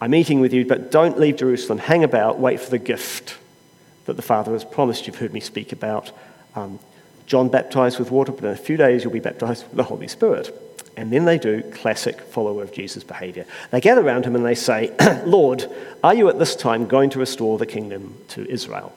I'm 0.00 0.16
eating 0.16 0.40
with 0.40 0.52
you, 0.52 0.66
but 0.66 0.90
don't 0.90 1.16
leave 1.20 1.36
Jerusalem. 1.36 1.78
Hang 1.78 2.02
about, 2.02 2.40
wait 2.40 2.58
for 2.58 2.70
the 2.70 2.78
gift 2.78 3.38
that 4.06 4.14
the 4.14 4.22
Father 4.22 4.52
has 4.52 4.64
promised. 4.64 5.06
You've 5.06 5.18
heard 5.18 5.32
me 5.32 5.40
speak 5.40 5.70
about. 5.70 6.10
Um, 6.56 6.80
John 7.26 7.50
baptized 7.50 8.00
with 8.00 8.10
water, 8.10 8.32
but 8.32 8.42
in 8.42 8.50
a 8.50 8.56
few 8.56 8.76
days 8.76 9.04
you'll 9.04 9.12
be 9.12 9.20
baptized 9.20 9.62
with 9.62 9.76
the 9.76 9.84
Holy 9.84 10.08
Spirit. 10.08 10.52
And 10.96 11.12
then 11.12 11.24
they 11.24 11.38
do 11.38 11.62
classic 11.70 12.20
follower 12.20 12.64
of 12.64 12.72
Jesus 12.72 13.04
behavior. 13.04 13.46
They 13.70 13.80
gather 13.80 14.00
around 14.00 14.24
him 14.24 14.34
and 14.34 14.44
they 14.44 14.56
say, 14.56 14.92
Lord, 15.24 15.70
are 16.02 16.14
you 16.14 16.28
at 16.28 16.40
this 16.40 16.56
time 16.56 16.88
going 16.88 17.10
to 17.10 17.20
restore 17.20 17.58
the 17.58 17.66
kingdom 17.66 18.18
to 18.30 18.50
Israel? 18.50 18.92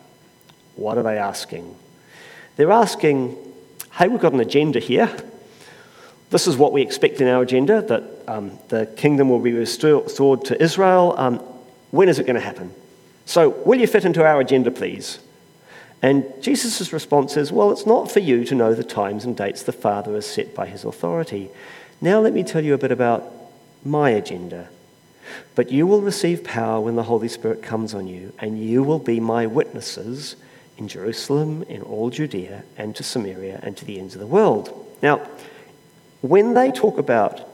What 0.75 0.98
are 0.98 1.03
they 1.03 1.18
asking? 1.18 1.75
They're 2.56 2.72
asking, 2.72 3.38
hey, 3.94 4.08
we've 4.08 4.20
got 4.20 4.34
an 4.34 4.39
agenda 4.39 4.80
here. 4.80 5.15
This 6.30 6.48
is 6.48 6.58
what 6.58 6.74
we 6.74 6.82
expect 6.82 7.22
in 7.22 7.27
our 7.27 7.44
agenda 7.44 7.82
that 7.84 8.03
um, 8.27 8.58
the 8.70 8.88
kingdom 8.98 9.30
will 9.30 9.39
be 9.39 9.53
restored 9.53 10.46
to 10.46 10.62
Israel. 10.62 11.13
Um, 11.18 11.39
when 11.92 12.10
is 12.10 12.18
it 12.18 12.25
going 12.25 12.36
to 12.36 12.42
happen? 12.42 12.74
So, 13.25 13.50
will 13.50 13.80
you 13.80 13.88
fit 13.88 14.03
into 14.03 14.25
our 14.25 14.42
agenda, 14.42 14.72
please? 14.72 15.20
And 16.01 16.25
Jesus' 16.42 16.92
response 16.92 17.38
is, 17.38 17.51
Well, 17.51 17.72
it's 17.72 17.86
not 17.86 18.12
for 18.12 18.20
you 18.20 18.44
to 18.46 18.56
know 18.56 18.74
the 18.74 18.84
times 18.84 19.25
and 19.25 19.38
dates 19.38 19.63
the 19.63 19.72
Father 19.72 20.13
has 20.15 20.25
set 20.25 20.53
by 20.53 20.65
his 20.65 20.84
authority. 20.84 21.50
Now, 22.01 22.20
let 22.20 22.34
me 22.34 22.44
tell 22.44 22.63
you 22.63 22.74
a 22.74 22.77
bit 22.77 22.92
about 22.92 23.32
my 23.86 24.10
agenda. 24.10 24.70
But 25.56 25.72
you 25.72 25.88
will 25.88 26.01
receive 26.01 26.44
power 26.44 26.82
when 26.82 26.96
the 26.96 27.03
Holy 27.03 27.30
Spirit 27.30 27.63
comes 27.63 27.94
on 27.94 28.08
you, 28.08 28.34
and 28.39 28.60
you 28.60 28.84
will 28.84 29.00
be 29.00 29.20
my 29.20 29.48
witnesses 29.48 30.36
in 30.77 30.88
Jerusalem, 30.88 31.63
in 31.63 31.82
all 31.82 32.10
Judea, 32.10 32.63
and 32.77 32.96
to 32.96 33.03
Samaria, 33.03 33.60
and 33.63 33.77
to 33.77 33.86
the 33.86 34.00
ends 34.00 34.15
of 34.15 34.20
the 34.20 34.27
world. 34.27 34.72
Now, 35.01 35.27
when 36.22 36.53
they 36.53 36.72
talk 36.72 36.98
about 36.98 37.50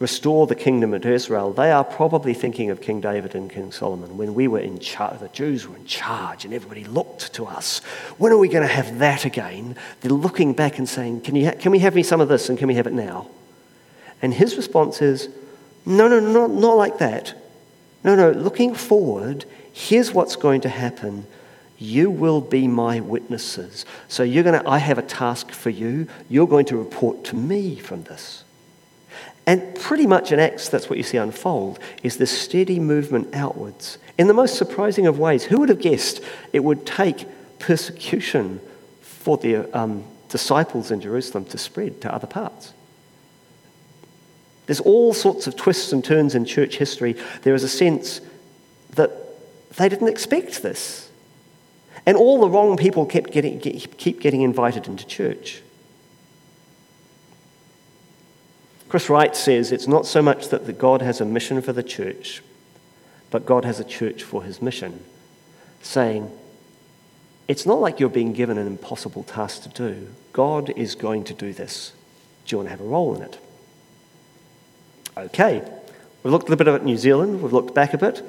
restore 0.00 0.46
the 0.46 0.54
kingdom 0.54 0.92
of 0.92 1.06
Israel, 1.06 1.52
they 1.52 1.70
are 1.70 1.84
probably 1.84 2.34
thinking 2.34 2.68
of 2.70 2.80
King 2.80 3.00
David 3.00 3.34
and 3.34 3.50
King 3.50 3.70
Solomon 3.70 4.16
when 4.16 4.34
we 4.34 4.48
were 4.48 4.58
in 4.58 4.78
charge, 4.78 5.20
the 5.20 5.28
Jews 5.28 5.68
were 5.68 5.76
in 5.76 5.86
charge 5.86 6.44
and 6.44 6.52
everybody 6.52 6.84
looked 6.84 7.32
to 7.34 7.46
us. 7.46 7.78
When 8.18 8.32
are 8.32 8.38
we 8.38 8.48
going 8.48 8.66
to 8.66 8.74
have 8.74 8.98
that 8.98 9.24
again? 9.24 9.76
They're 10.00 10.10
looking 10.10 10.52
back 10.52 10.78
and 10.78 10.88
saying, 10.88 11.22
can, 11.22 11.36
you 11.36 11.46
ha- 11.46 11.56
can 11.58 11.70
we 11.70 11.78
have 11.78 11.94
me 11.94 12.02
some 12.02 12.20
of 12.20 12.28
this 12.28 12.48
and 12.48 12.58
can 12.58 12.68
we 12.68 12.74
have 12.74 12.86
it 12.86 12.92
now? 12.92 13.28
And 14.20 14.34
his 14.34 14.56
response 14.56 15.00
is, 15.00 15.28
no, 15.86 16.08
no, 16.08 16.18
not, 16.18 16.50
not 16.50 16.74
like 16.74 16.98
that. 16.98 17.34
No, 18.02 18.14
no, 18.14 18.30
looking 18.32 18.74
forward, 18.74 19.44
here's 19.72 20.12
what's 20.12 20.36
going 20.36 20.60
to 20.62 20.68
happen 20.68 21.26
you 21.84 22.10
will 22.10 22.40
be 22.40 22.66
my 22.66 23.00
witnesses. 23.00 23.84
So 24.08 24.22
you're 24.22 24.42
going 24.42 24.60
to, 24.60 24.68
I 24.68 24.78
have 24.78 24.98
a 24.98 25.02
task 25.02 25.50
for 25.50 25.70
you. 25.70 26.08
You're 26.28 26.48
going 26.48 26.66
to 26.66 26.76
report 26.76 27.24
to 27.24 27.36
me 27.36 27.76
from 27.76 28.04
this. 28.04 28.44
And 29.46 29.74
pretty 29.74 30.06
much 30.06 30.32
in 30.32 30.40
Acts, 30.40 30.68
that's 30.68 30.88
what 30.88 30.96
you 30.96 31.02
see 31.02 31.18
unfold, 31.18 31.78
is 32.02 32.16
this 32.16 32.36
steady 32.36 32.80
movement 32.80 33.34
outwards. 33.34 33.98
In 34.16 34.26
the 34.26 34.34
most 34.34 34.56
surprising 34.56 35.06
of 35.06 35.18
ways, 35.18 35.44
who 35.44 35.58
would 35.60 35.68
have 35.68 35.80
guessed 35.80 36.22
it 36.52 36.60
would 36.60 36.86
take 36.86 37.26
persecution 37.58 38.60
for 39.02 39.36
the 39.36 39.70
um, 39.78 40.04
disciples 40.28 40.90
in 40.90 41.00
Jerusalem 41.00 41.44
to 41.46 41.58
spread 41.58 42.00
to 42.00 42.14
other 42.14 42.26
parts? 42.26 42.72
There's 44.66 44.80
all 44.80 45.12
sorts 45.12 45.46
of 45.46 45.56
twists 45.56 45.92
and 45.92 46.02
turns 46.02 46.34
in 46.34 46.46
church 46.46 46.78
history. 46.78 47.16
There 47.42 47.54
is 47.54 47.64
a 47.64 47.68
sense 47.68 48.22
that 48.94 49.10
they 49.76 49.90
didn't 49.90 50.08
expect 50.08 50.62
this. 50.62 51.10
And 52.06 52.16
all 52.16 52.40
the 52.40 52.50
wrong 52.50 52.76
people 52.76 53.06
kept 53.06 53.32
getting, 53.32 53.60
keep 53.60 54.20
getting 54.20 54.42
invited 54.42 54.86
into 54.86 55.06
church. 55.06 55.62
Chris 58.88 59.08
Wright 59.08 59.34
says 59.34 59.72
it's 59.72 59.88
not 59.88 60.06
so 60.06 60.22
much 60.22 60.50
that 60.50 60.66
the 60.66 60.72
God 60.72 61.02
has 61.02 61.20
a 61.20 61.24
mission 61.24 61.60
for 61.62 61.72
the 61.72 61.82
church, 61.82 62.42
but 63.30 63.46
God 63.46 63.64
has 63.64 63.80
a 63.80 63.84
church 63.84 64.22
for 64.22 64.44
his 64.44 64.62
mission, 64.62 65.02
saying, 65.82 66.30
it's 67.48 67.66
not 67.66 67.80
like 67.80 67.98
you're 67.98 68.08
being 68.08 68.32
given 68.32 68.56
an 68.56 68.66
impossible 68.66 69.24
task 69.24 69.62
to 69.64 69.68
do. 69.68 70.08
God 70.32 70.70
is 70.76 70.94
going 70.94 71.24
to 71.24 71.34
do 71.34 71.52
this. 71.52 71.92
Do 72.46 72.54
you 72.54 72.58
want 72.58 72.68
to 72.68 72.70
have 72.70 72.80
a 72.80 72.84
role 72.84 73.16
in 73.16 73.22
it? 73.22 73.38
Okay, 75.16 75.60
we've 76.22 76.32
looked 76.32 76.48
a 76.48 76.50
little 76.50 76.64
bit 76.64 76.72
at 76.72 76.84
New 76.84 76.96
Zealand, 76.96 77.42
we've 77.42 77.52
looked 77.52 77.74
back 77.74 77.94
a 77.94 77.98
bit, 77.98 78.22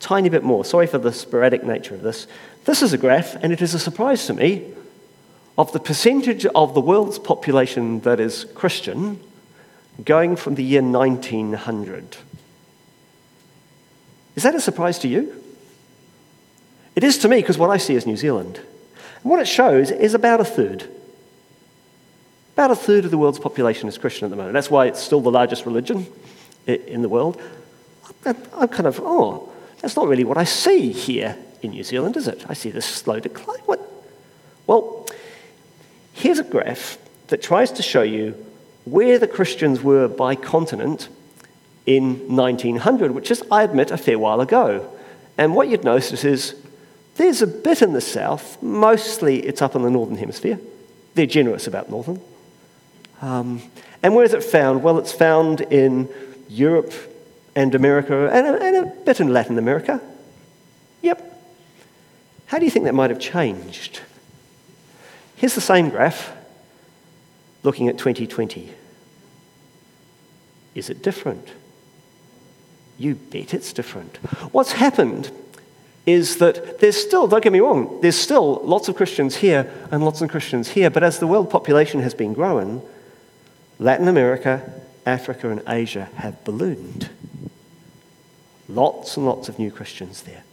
tiny 0.00 0.28
bit 0.28 0.42
more. 0.42 0.64
Sorry 0.64 0.86
for 0.86 0.98
the 0.98 1.12
sporadic 1.12 1.64
nature 1.64 1.94
of 1.94 2.02
this. 2.02 2.26
This 2.64 2.82
is 2.82 2.92
a 2.92 2.98
graph, 2.98 3.34
and 3.42 3.52
it 3.52 3.62
is 3.62 3.74
a 3.74 3.78
surprise 3.78 4.26
to 4.26 4.34
me, 4.34 4.72
of 5.56 5.72
the 5.72 5.80
percentage 5.80 6.46
of 6.46 6.74
the 6.74 6.80
world's 6.80 7.18
population 7.18 8.00
that 8.00 8.20
is 8.20 8.44
Christian 8.54 9.20
going 10.04 10.36
from 10.36 10.54
the 10.54 10.62
year 10.62 10.82
1900. 10.82 12.16
Is 14.36 14.44
that 14.44 14.54
a 14.54 14.60
surprise 14.60 15.00
to 15.00 15.08
you? 15.08 15.42
It 16.94 17.02
is 17.02 17.18
to 17.18 17.28
me 17.28 17.40
because 17.40 17.58
what 17.58 17.70
I 17.70 17.76
see 17.76 17.96
is 17.96 18.06
New 18.06 18.16
Zealand. 18.16 18.60
And 19.22 19.30
what 19.30 19.40
it 19.40 19.48
shows 19.48 19.90
is 19.90 20.14
about 20.14 20.40
a 20.40 20.44
third. 20.44 20.88
About 22.54 22.70
a 22.70 22.76
third 22.76 23.04
of 23.04 23.10
the 23.10 23.18
world's 23.18 23.40
population 23.40 23.88
is 23.88 23.98
Christian 23.98 24.26
at 24.26 24.30
the 24.30 24.36
moment. 24.36 24.52
That's 24.52 24.70
why 24.70 24.86
it's 24.86 25.00
still 25.00 25.20
the 25.20 25.30
largest 25.30 25.66
religion 25.66 26.06
in 26.66 27.02
the 27.02 27.08
world. 27.08 27.40
I'm 28.24 28.68
kind 28.68 28.86
of, 28.86 29.00
oh, 29.02 29.48
that's 29.80 29.96
not 29.96 30.06
really 30.06 30.24
what 30.24 30.38
I 30.38 30.44
see 30.44 30.92
here 30.92 31.36
in 31.62 31.70
New 31.70 31.84
Zealand, 31.84 32.16
is 32.16 32.28
it? 32.28 32.44
I 32.48 32.54
see 32.54 32.70
this 32.70 32.86
slow 32.86 33.20
decline. 33.20 33.60
What? 33.66 33.80
Well, 34.66 35.06
here's 36.12 36.38
a 36.38 36.44
graph 36.44 36.98
that 37.28 37.42
tries 37.42 37.72
to 37.72 37.82
show 37.82 38.02
you 38.02 38.34
where 38.84 39.18
the 39.18 39.26
Christians 39.26 39.82
were 39.82 40.08
by 40.08 40.34
continent 40.34 41.08
in 41.86 42.34
1900, 42.34 43.12
which 43.12 43.30
is, 43.30 43.42
I 43.50 43.62
admit, 43.62 43.90
a 43.90 43.96
fair 43.96 44.18
while 44.18 44.40
ago. 44.40 44.90
And 45.36 45.54
what 45.54 45.68
you'd 45.68 45.84
notice 45.84 46.24
is 46.24 46.54
there's 47.16 47.42
a 47.42 47.46
bit 47.46 47.82
in 47.82 47.92
the 47.92 48.00
south, 48.00 48.62
mostly 48.62 49.40
it's 49.40 49.62
up 49.62 49.74
in 49.74 49.82
the 49.82 49.90
northern 49.90 50.16
hemisphere. 50.16 50.58
They're 51.14 51.26
generous 51.26 51.66
about 51.66 51.90
northern. 51.90 52.20
Um, 53.20 53.62
and 54.02 54.14
where 54.14 54.24
is 54.24 54.34
it 54.34 54.44
found? 54.44 54.82
Well, 54.82 54.98
it's 54.98 55.12
found 55.12 55.60
in 55.62 56.08
Europe 56.48 56.92
and 57.56 57.74
America 57.74 58.30
and 58.32 58.46
a, 58.46 58.62
and 58.62 58.76
a 58.76 58.86
bit 59.04 59.20
in 59.20 59.32
Latin 59.32 59.58
America. 59.58 60.00
Yep, 61.02 61.37
how 62.48 62.58
do 62.58 62.64
you 62.64 62.70
think 62.70 62.86
that 62.86 62.94
might 62.94 63.10
have 63.10 63.20
changed? 63.20 64.00
Here's 65.36 65.54
the 65.54 65.60
same 65.60 65.90
graph 65.90 66.32
looking 67.62 67.88
at 67.88 67.98
2020. 67.98 68.72
Is 70.74 70.88
it 70.88 71.02
different? 71.02 71.48
You 72.98 73.16
bet 73.16 73.52
it's 73.52 73.72
different. 73.72 74.16
What's 74.52 74.72
happened 74.72 75.30
is 76.06 76.38
that 76.38 76.80
there's 76.80 76.96
still, 76.96 77.28
don't 77.28 77.44
get 77.44 77.52
me 77.52 77.60
wrong, 77.60 78.00
there's 78.00 78.16
still 78.16 78.64
lots 78.64 78.88
of 78.88 78.96
Christians 78.96 79.36
here 79.36 79.70
and 79.90 80.02
lots 80.02 80.22
of 80.22 80.30
Christians 80.30 80.68
here, 80.70 80.88
but 80.88 81.02
as 81.02 81.18
the 81.18 81.26
world 81.26 81.50
population 81.50 82.00
has 82.00 82.14
been 82.14 82.32
growing, 82.32 82.80
Latin 83.78 84.08
America, 84.08 84.72
Africa, 85.04 85.50
and 85.50 85.62
Asia 85.68 86.08
have 86.16 86.42
ballooned. 86.44 87.10
Lots 88.70 89.18
and 89.18 89.26
lots 89.26 89.50
of 89.50 89.58
new 89.58 89.70
Christians 89.70 90.22
there. 90.22 90.44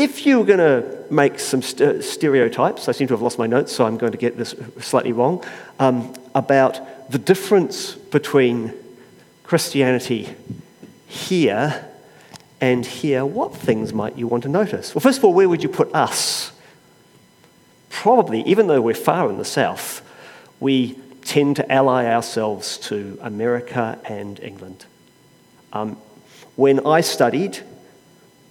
If 0.00 0.24
you 0.24 0.38
were 0.38 0.46
going 0.46 0.60
to 0.60 1.04
make 1.12 1.38
some 1.38 1.60
st- 1.60 2.02
stereotypes, 2.02 2.88
I 2.88 2.92
seem 2.92 3.06
to 3.08 3.12
have 3.12 3.20
lost 3.20 3.38
my 3.38 3.46
notes, 3.46 3.70
so 3.70 3.84
I'm 3.84 3.98
going 3.98 4.12
to 4.12 4.18
get 4.18 4.38
this 4.38 4.54
slightly 4.80 5.12
wrong, 5.12 5.44
um, 5.78 6.14
about 6.34 7.10
the 7.10 7.18
difference 7.18 7.96
between 7.96 8.72
Christianity 9.42 10.34
here 11.06 11.84
and 12.62 12.86
here, 12.86 13.26
what 13.26 13.54
things 13.54 13.92
might 13.92 14.16
you 14.16 14.26
want 14.26 14.44
to 14.44 14.48
notice? 14.48 14.94
Well, 14.94 15.00
first 15.00 15.18
of 15.18 15.24
all, 15.24 15.34
where 15.34 15.50
would 15.50 15.62
you 15.62 15.68
put 15.68 15.94
us? 15.94 16.52
Probably, 17.90 18.40
even 18.44 18.68
though 18.68 18.80
we're 18.80 18.94
far 18.94 19.28
in 19.28 19.36
the 19.36 19.44
south, 19.44 20.00
we 20.60 20.98
tend 21.26 21.56
to 21.56 21.70
ally 21.70 22.06
ourselves 22.06 22.78
to 22.78 23.18
America 23.20 23.98
and 24.06 24.40
England. 24.40 24.86
Um, 25.74 25.98
when 26.56 26.86
I 26.86 27.02
studied, 27.02 27.60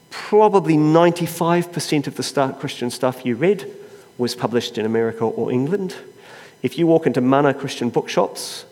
probably 0.09 0.75
95% 0.75 2.07
of 2.07 2.15
the 2.15 2.55
Christian 2.59 2.89
stuff 2.89 3.25
you 3.25 3.35
read 3.35 3.71
was 4.17 4.35
published 4.35 4.77
in 4.77 4.85
America 4.85 5.23
or 5.23 5.51
England. 5.51 5.95
If 6.61 6.77
you 6.77 6.87
walk 6.87 7.07
into 7.07 7.21
Manna 7.21 7.53
Christian 7.53 7.89
bookshops, 7.89 8.65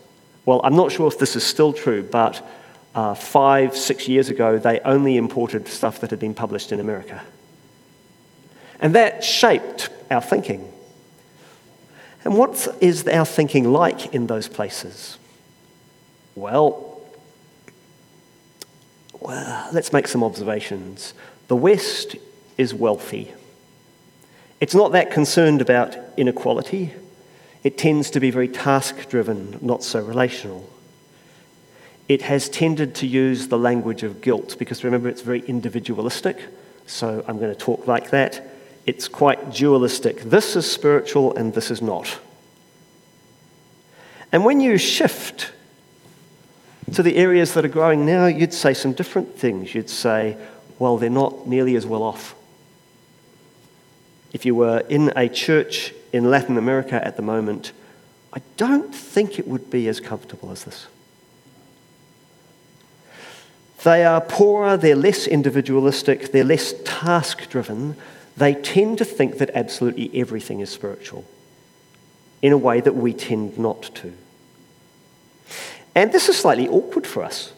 well, 0.44 0.60
I'm 0.64 0.76
not 0.76 0.92
sure 0.92 1.08
if 1.08 1.18
this 1.18 1.36
is 1.36 1.44
still 1.44 1.72
true, 1.72 2.02
but 2.02 2.46
uh, 2.94 3.14
five, 3.14 3.76
six 3.76 4.08
years 4.08 4.28
ago, 4.28 4.58
they 4.58 4.80
only 4.80 5.16
imported 5.16 5.68
stuff 5.68 6.00
that 6.00 6.10
had 6.10 6.18
been 6.18 6.34
published 6.34 6.72
in 6.72 6.80
America. 6.80 7.22
And 8.80 8.94
that 8.94 9.24
shaped 9.24 9.88
our 10.10 10.20
thinking. 10.20 10.72
And 12.24 12.36
what 12.36 12.68
is 12.80 13.06
our 13.06 13.24
thinking 13.24 13.72
like 13.72 14.14
in 14.14 14.26
those 14.26 14.48
places? 14.48 15.18
Well, 16.34 16.87
well, 19.20 19.68
let's 19.72 19.92
make 19.92 20.08
some 20.08 20.22
observations. 20.22 21.14
The 21.48 21.56
West 21.56 22.16
is 22.56 22.74
wealthy. 22.74 23.32
It's 24.60 24.74
not 24.74 24.92
that 24.92 25.10
concerned 25.10 25.60
about 25.60 25.96
inequality. 26.16 26.92
It 27.62 27.78
tends 27.78 28.10
to 28.10 28.20
be 28.20 28.30
very 28.30 28.48
task 28.48 29.08
driven, 29.08 29.58
not 29.60 29.82
so 29.82 30.00
relational. 30.00 30.68
It 32.08 32.22
has 32.22 32.48
tended 32.48 32.94
to 32.96 33.06
use 33.06 33.48
the 33.48 33.58
language 33.58 34.02
of 34.02 34.20
guilt 34.20 34.56
because 34.58 34.82
remember, 34.82 35.08
it's 35.08 35.22
very 35.22 35.40
individualistic. 35.40 36.38
So 36.86 37.24
I'm 37.28 37.38
going 37.38 37.52
to 37.52 37.58
talk 37.58 37.86
like 37.86 38.10
that. 38.10 38.42
It's 38.86 39.08
quite 39.08 39.52
dualistic. 39.52 40.22
This 40.22 40.56
is 40.56 40.70
spiritual 40.70 41.34
and 41.36 41.52
this 41.52 41.70
is 41.70 41.82
not. 41.82 42.18
And 44.32 44.44
when 44.44 44.60
you 44.60 44.78
shift 44.78 45.52
to 46.94 47.02
the 47.02 47.16
areas 47.16 47.54
that 47.54 47.64
are 47.64 47.68
growing 47.68 48.06
now, 48.06 48.26
you'd 48.26 48.54
say 48.54 48.74
some 48.74 48.92
different 48.92 49.36
things. 49.38 49.74
You'd 49.74 49.90
say, 49.90 50.36
well, 50.78 50.96
they're 50.96 51.10
not 51.10 51.46
nearly 51.46 51.76
as 51.76 51.86
well 51.86 52.02
off. 52.02 52.34
If 54.32 54.44
you 54.44 54.54
were 54.54 54.80
in 54.88 55.12
a 55.16 55.28
church 55.28 55.94
in 56.12 56.30
Latin 56.30 56.56
America 56.56 57.04
at 57.04 57.16
the 57.16 57.22
moment, 57.22 57.72
I 58.32 58.40
don't 58.56 58.94
think 58.94 59.38
it 59.38 59.48
would 59.48 59.70
be 59.70 59.88
as 59.88 60.00
comfortable 60.00 60.50
as 60.50 60.64
this. 60.64 60.86
They 63.84 64.04
are 64.04 64.20
poorer, 64.20 64.76
they're 64.76 64.96
less 64.96 65.26
individualistic, 65.26 66.32
they're 66.32 66.44
less 66.44 66.74
task 66.84 67.48
driven. 67.48 67.96
They 68.36 68.54
tend 68.54 68.98
to 68.98 69.04
think 69.04 69.38
that 69.38 69.50
absolutely 69.54 70.10
everything 70.14 70.60
is 70.60 70.70
spiritual 70.70 71.24
in 72.42 72.52
a 72.52 72.58
way 72.58 72.80
that 72.80 72.94
we 72.94 73.12
tend 73.12 73.58
not 73.58 73.82
to. 73.96 74.12
And 75.98 76.12
this 76.12 76.28
is 76.28 76.38
slightly 76.38 76.68
awkward 76.68 77.08
for 77.08 77.24
us 77.24 77.52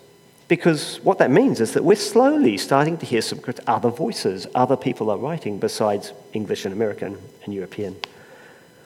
because 0.49 0.97
what 1.03 1.19
that 1.19 1.31
means 1.31 1.61
is 1.61 1.75
that 1.75 1.85
we're 1.85 1.95
slowly 1.95 2.57
starting 2.57 2.97
to 2.97 3.05
hear 3.05 3.21
some 3.21 3.39
other 3.67 3.91
voices, 3.91 4.47
other 4.55 4.79
people 4.79 5.11
are 5.11 5.19
writing 5.19 5.59
besides 5.59 6.15
English 6.33 6.65
and 6.65 6.73
American 6.73 7.19
and 7.45 7.53
European. 7.53 7.97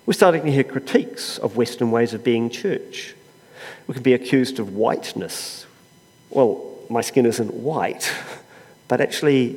We're 0.07 0.15
starting 0.15 0.43
to 0.43 0.51
hear 0.51 0.65
critiques 0.65 1.39
of 1.39 1.57
Western 1.57 1.93
ways 1.93 2.15
of 2.15 2.25
being 2.25 2.51
church. 2.51 3.15
We 3.87 3.95
can 3.95 4.03
be 4.03 4.13
accused 4.13 4.59
of 4.59 4.75
whiteness. 4.75 5.67
Well, 6.31 6.77
my 6.91 7.01
skin 7.01 7.25
isn't 7.25 7.55
white, 7.55 8.13
but 8.89 9.01
actually 9.01 9.57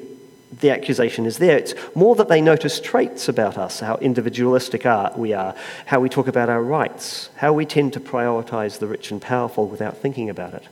the 0.51 0.69
accusation 0.69 1.25
is 1.25 1.37
there. 1.37 1.57
It's 1.57 1.73
more 1.93 2.15
that 2.15 2.29
they 2.29 2.41
notice 2.41 2.79
traits 2.79 3.27
about 3.27 3.57
us, 3.57 3.81
how 3.81 3.97
individualistic 3.97 4.85
are, 4.85 5.11
we 5.15 5.33
are, 5.33 5.55
how 5.85 5.99
we 5.99 6.09
talk 6.09 6.27
about 6.27 6.49
our 6.49 6.63
rights, 6.63 7.29
how 7.35 7.53
we 7.53 7.65
tend 7.65 7.93
to 7.93 7.99
prioritize 7.99 8.79
the 8.79 8.87
rich 8.87 9.11
and 9.11 9.21
powerful 9.21 9.67
without 9.67 9.97
thinking 9.97 10.29
about 10.29 10.53
it, 10.53 10.63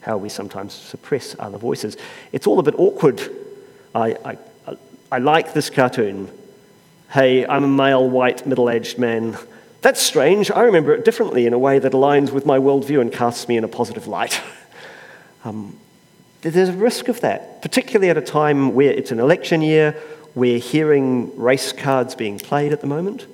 how 0.00 0.16
we 0.16 0.28
sometimes 0.28 0.74
suppress 0.74 1.36
other 1.38 1.58
voices. 1.58 1.96
It's 2.32 2.46
all 2.46 2.58
a 2.58 2.62
bit 2.62 2.74
awkward. 2.76 3.22
I, 3.94 4.16
I, 4.24 4.38
I 5.12 5.18
like 5.18 5.54
this 5.54 5.70
cartoon. 5.70 6.30
Hey, 7.10 7.46
I'm 7.46 7.62
a 7.62 7.68
male, 7.68 8.08
white, 8.08 8.44
middle 8.46 8.68
aged 8.68 8.98
man. 8.98 9.38
That's 9.80 10.00
strange. 10.00 10.50
I 10.50 10.62
remember 10.62 10.92
it 10.92 11.04
differently 11.04 11.46
in 11.46 11.52
a 11.52 11.58
way 11.58 11.78
that 11.78 11.92
aligns 11.92 12.32
with 12.32 12.46
my 12.46 12.58
worldview 12.58 13.00
and 13.00 13.12
casts 13.12 13.46
me 13.46 13.56
in 13.56 13.64
a 13.64 13.68
positive 13.68 14.06
light. 14.06 14.40
Um, 15.46 15.78
there's 16.52 16.68
a 16.68 16.74
risk 16.74 17.08
of 17.08 17.20
that, 17.20 17.62
particularly 17.62 18.10
at 18.10 18.16
a 18.16 18.22
time 18.22 18.74
where 18.74 18.92
it's 18.92 19.10
an 19.10 19.18
election 19.18 19.62
year, 19.62 20.00
we're 20.34 20.58
hearing 20.58 21.36
race 21.38 21.72
cards 21.72 22.14
being 22.14 22.38
played 22.38 22.72
at 22.72 22.80
the 22.80 22.86
moment, 22.86 23.26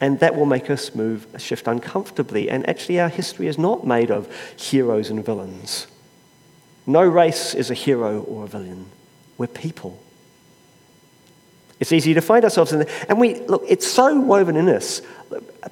and 0.00 0.20
that 0.20 0.34
will 0.34 0.46
make 0.46 0.70
us 0.70 0.94
move, 0.94 1.26
shift 1.38 1.66
uncomfortably. 1.66 2.48
And 2.48 2.68
actually, 2.68 3.00
our 3.00 3.08
history 3.08 3.48
is 3.48 3.58
not 3.58 3.86
made 3.86 4.10
of 4.10 4.32
heroes 4.56 5.10
and 5.10 5.24
villains. 5.24 5.86
No 6.86 7.02
race 7.02 7.54
is 7.54 7.70
a 7.70 7.74
hero 7.74 8.22
or 8.22 8.44
a 8.44 8.48
villain. 8.48 8.86
We're 9.36 9.46
people. 9.46 10.00
It's 11.80 11.92
easy 11.92 12.14
to 12.14 12.20
find 12.20 12.44
ourselves 12.44 12.72
in 12.72 12.80
there. 12.80 13.06
And 13.08 13.18
we, 13.18 13.40
look, 13.40 13.64
it's 13.68 13.86
so 13.86 14.18
woven 14.20 14.56
in 14.56 14.68
us. 14.68 15.02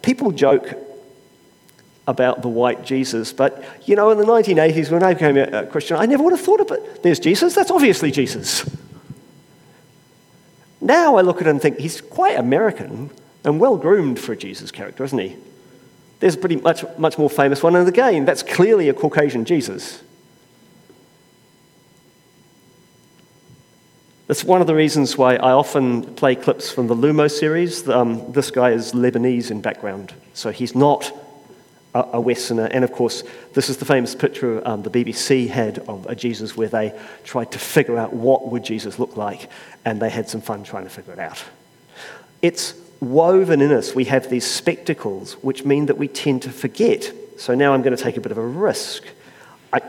People 0.03 0.31
joke 0.33 0.75
about 2.07 2.43
the 2.43 2.49
white 2.49 2.85
Jesus. 2.85 3.33
But, 3.33 3.65
you 3.87 3.97
know, 3.97 4.11
in 4.11 4.19
the 4.19 4.25
1980s, 4.25 4.91
when 4.91 5.03
I 5.03 5.15
became 5.15 5.37
a 5.37 5.67
Christian, 5.67 5.97
I 5.97 6.07
never 6.07 6.23
would 6.23 6.33
have 6.33 6.41
thought 6.41 6.61
of 6.61 6.71
it. 6.71 7.03
There's 7.03 7.21
Jesus, 7.21 7.55
that's 7.55 7.71
obviously 7.71 8.11
Jesus. 8.11 8.69
Now 10.81 11.17
I 11.17 11.21
look 11.21 11.37
at 11.37 11.43
him 11.43 11.51
and 11.51 11.63
think 11.63 11.79
he's 11.79 12.01
quite 12.01 12.37
American 12.37 13.11
and 13.45 13.61
well 13.61 13.77
groomed 13.77 14.19
for 14.19 14.33
a 14.33 14.37
Jesus 14.37 14.73
character, 14.73 15.05
isn't 15.05 15.19
he? 15.19 15.37
There's 16.19 16.35
a 16.35 16.39
pretty 16.39 16.57
much, 16.57 16.85
much 16.99 17.19
more 17.19 17.31
famous 17.31 17.63
one, 17.63 17.75
and 17.77 17.89
again, 17.89 18.25
that's 18.25 18.43
clearly 18.43 18.89
a 18.89 18.95
Caucasian 18.95 19.45
Jesus. 19.45 20.03
That's 24.27 24.45
one 24.45 24.61
of 24.61 24.67
the 24.67 24.75
reasons 24.75 25.19
why 25.19 25.37
I 25.37 25.53
often 25.53 26.15
play 26.15 26.37
clips 26.37 26.71
from 26.71 26.87
the 26.87 26.95
Lumo 26.95 27.31
series. 27.31 27.89
Um, 27.89 28.33
this 28.33 28.51
guy 28.51 28.71
is 28.71 28.93
Lebanese 28.93 29.51
in 29.51 29.61
background, 29.61 30.15
so 30.33 30.51
he's 30.51 30.75
not 30.75 31.13
a 31.95 32.21
Westerner. 32.21 32.67
And 32.67 32.85
of 32.85 32.93
course, 32.93 33.23
this 33.53 33.69
is 33.69 33.77
the 33.77 33.85
famous 33.85 34.15
picture 34.15 34.67
um, 34.67 34.83
the 34.83 34.91
BBC 34.91 35.49
had 35.49 35.79
of 35.81 36.07
a 36.07 36.15
Jesus 36.15 36.57
where 36.57 36.69
they 36.69 36.99
tried 37.25 37.53
to 37.53 37.59
figure 37.59 37.99
out 37.99 38.15
what 38.15 38.49
would 38.49 38.65
Jesus 38.65 38.99
look 38.99 39.17
like, 39.17 39.51
and 39.85 40.01
they 40.01 40.09
had 40.09 40.29
some 40.29 40.41
fun 40.41 40.65
trying 40.65 40.85
to 40.85 40.91
figure 40.91 41.13
it 41.13 41.19
out. 41.19 41.43
It's 42.41 42.75
woven 43.01 43.61
in 43.61 43.73
us. 43.73 43.95
We 43.95 44.05
have 44.07 44.31
these 44.31 44.47
spectacles, 44.47 45.35
which 45.43 45.65
mean 45.65 45.87
that 45.87 45.99
we 45.99 46.09
tend 46.09 46.43
to 46.43 46.51
forget. 46.51 47.13
So 47.37 47.55
now 47.55 47.75
I'm 47.75 47.83
going 47.83 47.97
to 47.97 48.03
take 48.03 48.17
a 48.17 48.21
bit 48.21 48.33
of 48.33 48.39
a 48.39 48.47
risk. 48.47 49.05
I, 49.73 49.81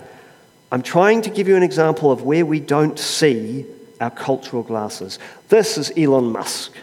I'm 0.72 0.82
trying 0.82 1.22
to 1.22 1.30
give 1.30 1.48
you 1.48 1.56
an 1.56 1.64
example 1.64 2.12
of 2.12 2.24
where 2.24 2.46
we 2.46 2.60
don't 2.60 3.00
see 3.00 3.66
our 4.02 4.12
cultural 4.12 4.64
glasses. 4.64 5.20
This 5.48 5.78
is 5.78 5.94
Elon 5.96 6.32
Musk. 6.32 6.74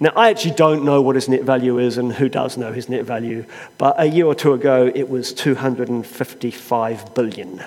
Now, 0.00 0.10
I 0.16 0.30
actually 0.30 0.54
don't 0.54 0.84
know 0.84 1.00
what 1.00 1.14
his 1.14 1.28
net 1.28 1.42
value 1.42 1.78
is 1.78 1.98
and 1.98 2.12
who 2.12 2.28
does 2.28 2.56
know 2.56 2.72
his 2.72 2.88
net 2.88 3.04
value, 3.04 3.44
but 3.78 3.94
a 3.98 4.06
year 4.06 4.26
or 4.26 4.34
two 4.34 4.52
ago 4.52 4.90
it 4.94 5.08
was 5.08 5.32
255 5.32 7.14
billion, 7.14 7.62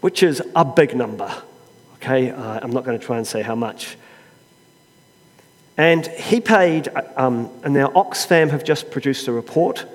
which 0.00 0.22
is 0.22 0.42
a 0.54 0.64
big 0.64 0.94
number. 0.94 1.32
Okay, 1.96 2.30
uh, 2.30 2.60
I'm 2.62 2.70
not 2.70 2.84
going 2.84 2.98
to 2.98 3.04
try 3.04 3.16
and 3.16 3.26
say 3.26 3.42
how 3.42 3.54
much. 3.54 3.96
And 5.76 6.06
he 6.06 6.40
paid, 6.40 6.88
um, 7.16 7.50
and 7.62 7.72
now 7.72 7.88
Oxfam 7.88 8.50
have 8.50 8.64
just 8.64 8.90
produced 8.90 9.26
a 9.28 9.32
report 9.32 9.86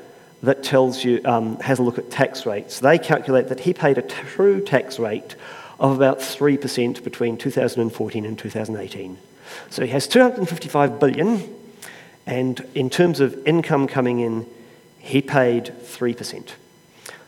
that 0.41 0.63
tells 0.63 1.03
you, 1.03 1.21
um, 1.23 1.59
has 1.59 1.79
a 1.79 1.83
look 1.83 1.97
at 1.97 2.09
tax 2.09 2.45
rates. 2.45 2.79
They 2.79 2.97
calculate 2.97 3.49
that 3.49 3.61
he 3.61 3.73
paid 3.73 3.97
a 3.97 4.01
true 4.01 4.59
tax 4.61 4.97
rate 4.97 5.35
of 5.79 5.95
about 5.95 6.19
3% 6.19 7.03
between 7.03 7.37
2014 7.37 8.25
and 8.25 8.37
2018. 8.37 9.17
So 9.69 9.83
he 9.83 9.91
has 9.91 10.07
255 10.07 10.99
billion, 10.99 11.53
and 12.25 12.65
in 12.73 12.89
terms 12.89 13.19
of 13.19 13.35
income 13.45 13.87
coming 13.87 14.19
in, 14.19 14.45
he 14.99 15.21
paid 15.21 15.73
3%. 15.83 16.51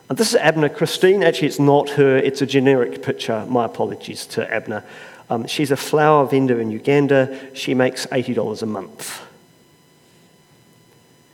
And 0.08 0.18
this 0.18 0.30
is 0.30 0.36
Abner 0.36 0.70
Christine. 0.70 1.24
Actually, 1.24 1.48
it's 1.48 1.60
not 1.60 1.90
her, 1.92 2.18
it's 2.18 2.42
a 2.42 2.46
generic 2.46 3.02
picture. 3.02 3.46
My 3.48 3.66
apologies 3.66 4.26
to 4.28 4.52
Abner. 4.54 4.84
Um, 5.30 5.48
she's 5.48 5.72
a 5.72 5.78
flower 5.78 6.26
vendor 6.26 6.62
in 6.62 6.70
Uganda. 6.70 7.56
She 7.56 7.74
makes 7.74 8.06
$80 8.08 8.62
a 8.62 8.66
month. 8.66 9.22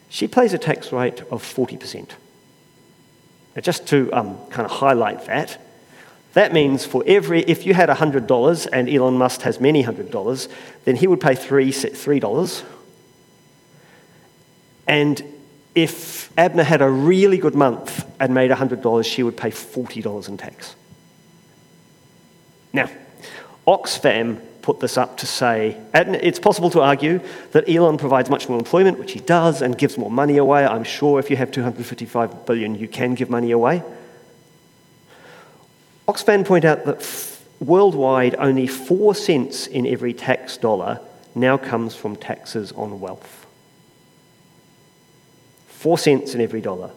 She 0.09 0.27
pays 0.27 0.53
a 0.53 0.57
tax 0.57 0.91
rate 0.91 1.21
of 1.31 1.43
40%. 1.43 2.11
Now, 3.55 3.61
just 3.61 3.87
to 3.87 4.11
um, 4.13 4.37
kind 4.49 4.65
of 4.65 4.71
highlight 4.71 5.25
that, 5.25 5.57
that 6.33 6.53
means 6.53 6.85
for 6.85 7.03
every, 7.05 7.41
if 7.41 7.65
you 7.65 7.73
had 7.73 7.89
$100 7.89 8.67
and 8.71 8.89
Elon 8.89 9.17
Musk 9.17 9.41
has 9.41 9.59
many 9.59 9.81
hundred 9.81 10.11
dollars, 10.11 10.47
then 10.85 10.95
he 10.95 11.07
would 11.07 11.19
pay 11.19 11.35
three, 11.35 11.71
$3. 11.71 12.63
And 14.87 15.23
if 15.75 16.37
Abner 16.37 16.63
had 16.63 16.81
a 16.81 16.89
really 16.89 17.37
good 17.37 17.55
month 17.55 18.05
and 18.19 18.33
made 18.33 18.51
$100, 18.51 19.05
she 19.05 19.23
would 19.23 19.35
pay 19.35 19.51
$40 19.51 20.29
in 20.29 20.37
tax. 20.37 20.75
Now, 22.73 22.89
Oxfam 23.67 24.39
put 24.61 24.79
this 24.79 24.97
up 24.97 25.17
to 25.17 25.25
say, 25.25 25.77
and 25.93 26.15
it's 26.15 26.39
possible 26.39 26.69
to 26.69 26.81
argue 26.81 27.19
that 27.51 27.67
Elon 27.67 27.97
provides 27.97 28.29
much 28.29 28.47
more 28.47 28.57
employment, 28.57 28.99
which 28.99 29.11
he 29.11 29.19
does, 29.19 29.61
and 29.61 29.77
gives 29.77 29.97
more 29.97 30.11
money 30.11 30.37
away. 30.37 30.65
I'm 30.65 30.83
sure 30.83 31.19
if 31.19 31.29
you 31.29 31.35
have 31.37 31.51
255 31.51 32.45
billion, 32.45 32.75
you 32.75 32.87
can 32.87 33.15
give 33.15 33.29
money 33.29 33.51
away. 33.51 33.83
Oxfam 36.11 36.45
point 36.45 36.65
out 36.65 36.83
that 36.83 36.97
f- 36.97 37.41
worldwide, 37.61 38.35
only 38.37 38.67
four 38.67 39.15
cents 39.15 39.65
in 39.65 39.87
every 39.87 40.13
tax 40.13 40.57
dollar 40.57 40.99
now 41.35 41.55
comes 41.55 41.95
from 41.95 42.17
taxes 42.17 42.73
on 42.73 42.99
wealth. 42.99 43.45
Four 45.67 45.97
cents 45.97 46.35
in 46.35 46.41
every 46.41 46.59
dollar. 46.59 46.91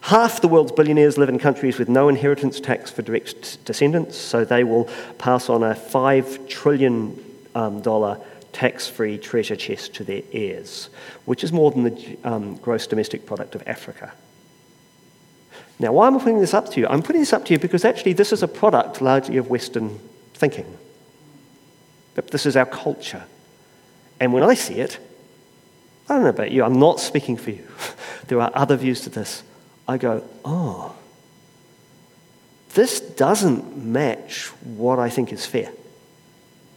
Half 0.00 0.40
the 0.40 0.48
world's 0.48 0.72
billionaires 0.72 1.16
live 1.16 1.28
in 1.28 1.38
countries 1.38 1.78
with 1.78 1.88
no 1.88 2.08
inheritance 2.08 2.58
tax 2.58 2.90
for 2.90 3.02
direct 3.02 3.64
descendants, 3.64 4.16
so 4.16 4.44
they 4.44 4.64
will 4.64 4.88
pass 5.18 5.48
on 5.48 5.62
a 5.62 5.74
$5 5.74 6.48
trillion 6.48 7.22
um, 7.54 7.80
tax 8.52 8.88
free 8.88 9.16
treasure 9.16 9.54
chest 9.54 9.94
to 9.94 10.02
their 10.02 10.22
heirs, 10.32 10.88
which 11.24 11.44
is 11.44 11.52
more 11.52 11.70
than 11.70 11.84
the 11.84 12.18
um, 12.24 12.56
gross 12.56 12.88
domestic 12.88 13.26
product 13.26 13.54
of 13.54 13.62
Africa. 13.68 14.12
Now, 15.80 15.94
why 15.94 16.08
am 16.08 16.16
I 16.16 16.18
putting 16.18 16.40
this 16.40 16.52
up 16.52 16.70
to 16.72 16.80
you? 16.80 16.86
I'm 16.88 17.02
putting 17.02 17.22
this 17.22 17.32
up 17.32 17.46
to 17.46 17.54
you 17.54 17.58
because 17.58 17.86
actually 17.86 18.12
this 18.12 18.32
is 18.32 18.42
a 18.42 18.48
product 18.48 19.00
largely 19.00 19.38
of 19.38 19.48
Western 19.48 19.98
thinking. 20.34 20.78
But 22.14 22.30
This 22.30 22.44
is 22.44 22.54
our 22.54 22.66
culture. 22.66 23.24
And 24.20 24.34
when 24.34 24.42
I 24.42 24.52
see 24.52 24.74
it, 24.74 24.98
I 26.06 26.14
don't 26.14 26.24
know 26.24 26.28
about 26.28 26.50
you, 26.50 26.64
I'm 26.64 26.78
not 26.78 27.00
speaking 27.00 27.38
for 27.38 27.50
you. 27.50 27.66
there 28.26 28.38
are 28.42 28.50
other 28.52 28.76
views 28.76 29.00
to 29.02 29.10
this. 29.10 29.42
I 29.88 29.96
go, 29.96 30.22
oh, 30.44 30.94
this 32.74 33.00
doesn't 33.00 33.82
match 33.82 34.48
what 34.62 34.98
I 34.98 35.08
think 35.08 35.32
is 35.32 35.46
fair. 35.46 35.72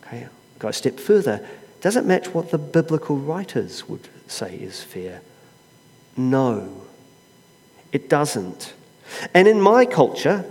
Okay, 0.05 0.27
go 0.59 0.69
a 0.69 0.73
step 0.73 0.97
further. 0.97 1.45
Does 1.81 1.97
it 1.97 2.05
match 2.05 2.33
what 2.33 2.51
the 2.51 2.57
biblical 2.57 3.17
writers 3.17 3.89
would 3.89 4.07
say 4.27 4.55
is 4.55 4.81
fair? 4.81 5.21
No, 6.15 6.85
it 7.91 8.07
doesn't. 8.07 8.73
And 9.33 9.47
in 9.47 9.61
my 9.61 9.85
culture, 9.85 10.45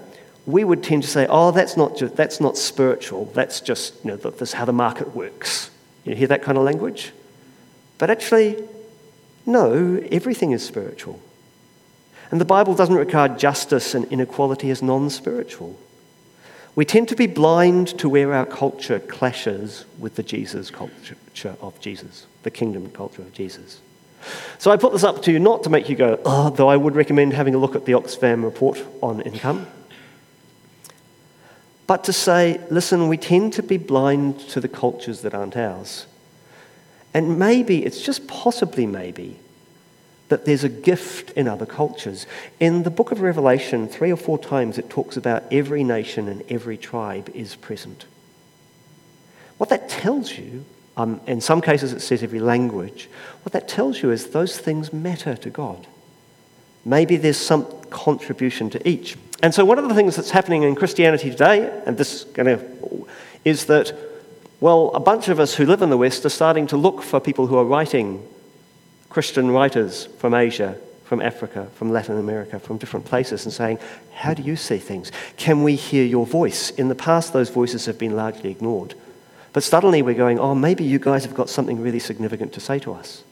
we 0.47 0.65
would 0.65 0.83
tend 0.83 1.03
to 1.05 1.09
say, 1.09 1.27
oh, 1.29 1.51
that's 1.51 1.77
not, 1.77 1.97
just, 1.97 2.17
that's 2.17 2.41
not 2.41 2.57
spiritual. 2.57 3.27
That's 3.27 3.61
just, 3.61 3.95
you 4.05 4.11
know, 4.11 4.17
this 4.17 4.51
is 4.51 4.53
how 4.53 4.65
the 4.65 4.73
market 4.73 5.15
works. 5.15 5.71
You 6.05 6.15
hear 6.15 6.29
that 6.29 6.43
kind 6.43 6.59
of 6.59 6.65
language? 6.65 7.13
But 7.99 8.11
actually, 8.11 8.63
no, 9.47 10.03
everything 10.11 10.53
is 10.53 10.65
spiritual. 10.65 11.21
And 12.31 12.41
the 12.41 12.47
Bible 12.47 12.75
doesn't 12.75 12.95
regard 12.95 13.39
justice 13.39 13.95
and 13.95 14.07
inequality 14.07 14.71
as 14.71 14.83
non 14.83 15.11
spiritual. 15.11 15.79
We 16.75 16.87
tend 16.87 17.09
to 17.09 17.17
be 17.17 17.27
blind 17.27 17.99
to 17.99 18.09
where 18.09 18.33
our 18.33 18.47
culture 18.47 18.99
clashes 18.99 19.85
with 19.99 20.17
the 20.17 20.23
Jesus 20.23 20.71
culture 20.71 21.17
of 21.61 21.79
Jesus, 21.81 22.27
the 22.43 22.51
kingdom 22.51 22.91
culture 22.91 23.21
of 23.21 23.33
Jesus. 23.35 23.81
So 24.59 24.71
I 24.71 24.77
put 24.77 24.93
this 24.93 25.05
up 25.05 25.23
to 25.23 25.33
you 25.33 25.39
not 25.39 25.65
to 25.65 25.71
make 25.71 25.89
you 25.89 25.97
go, 25.97 26.21
oh, 26.25 26.51
though 26.51 26.69
I 26.69 26.77
would 26.77 26.95
recommend 26.95 27.33
having 27.33 27.55
a 27.55 27.59
look 27.59 27.75
at 27.75 27.85
the 27.85 27.93
Oxfam 27.93 28.45
report 28.45 28.83
on 29.03 29.21
income, 29.21 29.67
but 31.87 32.05
to 32.05 32.13
say, 32.13 32.61
listen, 32.71 33.09
we 33.09 33.17
tend 33.17 33.53
to 33.55 33.63
be 33.63 33.77
blind 33.77 34.41
to 34.51 34.61
the 34.61 34.69
cultures 34.69 35.23
that 35.23 35.35
aren't 35.35 35.57
ours. 35.57 36.07
And 37.13 37.39
maybe, 37.39 37.85
it's 37.85 38.01
just 38.01 38.27
possibly 38.27 38.87
maybe, 38.87 39.39
that 40.29 40.47
there's 40.47 40.65
a 40.65 40.69
gift 40.71 41.31
in 41.33 41.47
other 41.47 41.67
cultures. 41.67 42.27
In 42.59 42.85
the 42.85 42.91
book 42.91 43.13
of 43.13 43.21
Revelation, 43.21 43.87
three 43.87 44.11
or 44.11 44.17
four 44.17 44.39
times 44.39 44.79
it 44.79 44.89
talks 44.89 45.19
about 45.19 45.43
every 45.53 45.85
nation 45.85 46.29
and 46.29 46.43
every 46.49 46.79
tribe 46.79 47.29
is 47.35 47.55
present. 47.57 48.07
What 49.59 49.69
that 49.69 49.91
tells 49.91 50.39
you, 50.39 50.65
um, 50.97 51.21
in 51.27 51.41
some 51.41 51.61
cases 51.61 51.93
it 51.93 52.01
says 52.01 52.23
every 52.23 52.41
language, 52.41 53.09
what 53.43 53.53
that 53.53 53.69
tells 53.69 54.03
you 54.03 54.11
is 54.11 54.29
those 54.29 54.59
things 54.59 54.93
matter 54.93 55.37
to 55.37 55.51
God. 55.51 55.87
Maybe 56.85 57.17
there's 57.17 57.39
some 57.39 57.67
contribution 57.91 58.71
to 58.71 58.89
each. 58.89 59.17
And 59.43 59.55
so, 59.55 59.65
one 59.65 59.79
of 59.79 59.89
the 59.89 59.95
things 59.95 60.17
that's 60.17 60.31
happening 60.31 60.63
in 60.63 60.75
Christianity 60.75 61.31
today, 61.31 61.83
and 61.87 61.97
this 61.97 62.25
kind 62.35 62.49
of, 62.49 63.09
is 63.45 63.67
that, 63.67 63.93
well, 64.61 64.91
a 64.95 65.01
bunch 65.01 65.29
of 65.29 65.41
us 65.41 65.55
who 65.55 65.67
live 65.67 65.83
in 65.83 65.91
the 65.91 65.97
West 65.97 66.25
are 66.25 66.31
starting 66.31 66.67
to 66.69 66.77
look 66.77 67.03
for 67.03 67.21
people 67.21 67.47
who 67.47 67.57
are 67.57 67.65
writing 67.65 68.27
Christian 69.09 69.51
writers 69.51 70.07
from 70.19 70.35
Asia, 70.35 70.77
from 71.05 71.21
Africa, 71.21 71.69
from 71.75 71.91
Latin 71.91 72.19
America, 72.19 72.59
from 72.59 72.79
different 72.79 73.07
places, 73.07 73.45
and 73.45 73.53
saying, 73.53 73.79
How 74.15 74.35
do 74.35 74.43
you 74.43 74.57
see 74.57 74.79
things? 74.79 75.11
Can 75.37 75.63
we 75.63 75.75
hear 75.75 76.05
your 76.05 76.27
voice? 76.27 76.71
In 76.71 76.89
the 76.89 76.95
past, 76.95 77.33
those 77.33 77.51
voices 77.51 77.87
have 77.87 77.99
been 77.99 78.15
largely 78.17 78.51
ignored. 78.51 78.95
But 79.53 79.63
suddenly 79.63 80.03
we're 80.03 80.15
going, 80.15 80.39
Oh, 80.39 80.55
maybe 80.55 80.85
you 80.85 80.99
guys 80.99 81.25
have 81.25 81.35
got 81.35 81.51
something 81.51 81.81
really 81.81 81.99
significant 81.99 82.53
to 82.55 82.61
say 82.61 82.79
to 82.81 82.93
us. 82.93 83.25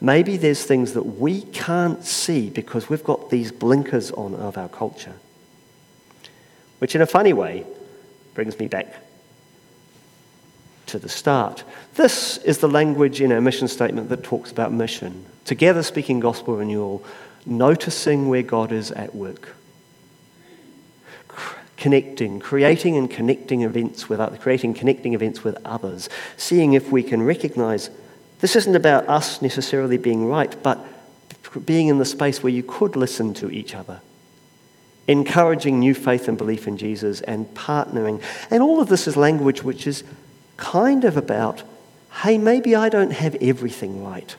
Maybe 0.00 0.36
there's 0.36 0.64
things 0.64 0.92
that 0.92 1.04
we 1.04 1.42
can't 1.42 2.04
see 2.04 2.50
because 2.50 2.88
we've 2.88 3.04
got 3.04 3.30
these 3.30 3.50
blinkers 3.50 4.10
on 4.10 4.34
of 4.34 4.58
our 4.58 4.68
culture. 4.68 5.14
Which, 6.78 6.94
in 6.94 7.00
a 7.00 7.06
funny 7.06 7.32
way, 7.32 7.64
brings 8.34 8.58
me 8.58 8.68
back 8.68 8.94
to 10.86 10.98
the 10.98 11.08
start. 11.08 11.64
This 11.94 12.36
is 12.38 12.58
the 12.58 12.68
language 12.68 13.20
in 13.20 13.32
our 13.32 13.40
mission 13.40 13.68
statement 13.68 14.08
that 14.10 14.22
talks 14.22 14.52
about 14.52 14.72
mission. 14.72 15.24
Together 15.44 15.82
speaking 15.82 16.20
gospel 16.20 16.56
renewal, 16.56 17.02
noticing 17.46 18.28
where 18.28 18.42
God 18.42 18.72
is 18.72 18.90
at 18.92 19.14
work. 19.14 19.56
Connecting, 21.86 22.40
creating 22.40 22.96
and 22.96 23.08
connecting 23.08 23.62
events 23.62 24.08
with 24.08 24.18
others, 24.18 24.40
creating 24.40 24.74
connecting 24.74 25.14
events 25.14 25.44
with 25.44 25.56
others, 25.64 26.08
seeing 26.36 26.72
if 26.72 26.90
we 26.90 27.00
can 27.00 27.22
recognize 27.22 27.90
this 28.40 28.56
isn't 28.56 28.74
about 28.74 29.08
us 29.08 29.40
necessarily 29.40 29.96
being 29.96 30.26
right, 30.26 30.60
but 30.64 30.84
being 31.64 31.86
in 31.86 31.98
the 31.98 32.04
space 32.04 32.42
where 32.42 32.52
you 32.52 32.64
could 32.64 32.96
listen 32.96 33.34
to 33.34 33.52
each 33.52 33.72
other, 33.72 34.00
encouraging 35.06 35.78
new 35.78 35.94
faith 35.94 36.26
and 36.26 36.36
belief 36.36 36.66
in 36.66 36.76
Jesus, 36.76 37.20
and 37.20 37.46
partnering. 37.54 38.20
And 38.50 38.64
all 38.64 38.80
of 38.80 38.88
this 38.88 39.06
is 39.06 39.16
language 39.16 39.62
which 39.62 39.86
is 39.86 40.02
kind 40.56 41.04
of 41.04 41.16
about 41.16 41.62
hey, 42.24 42.36
maybe 42.36 42.74
I 42.74 42.88
don't 42.88 43.12
have 43.12 43.36
everything 43.36 44.02
right. 44.04 44.34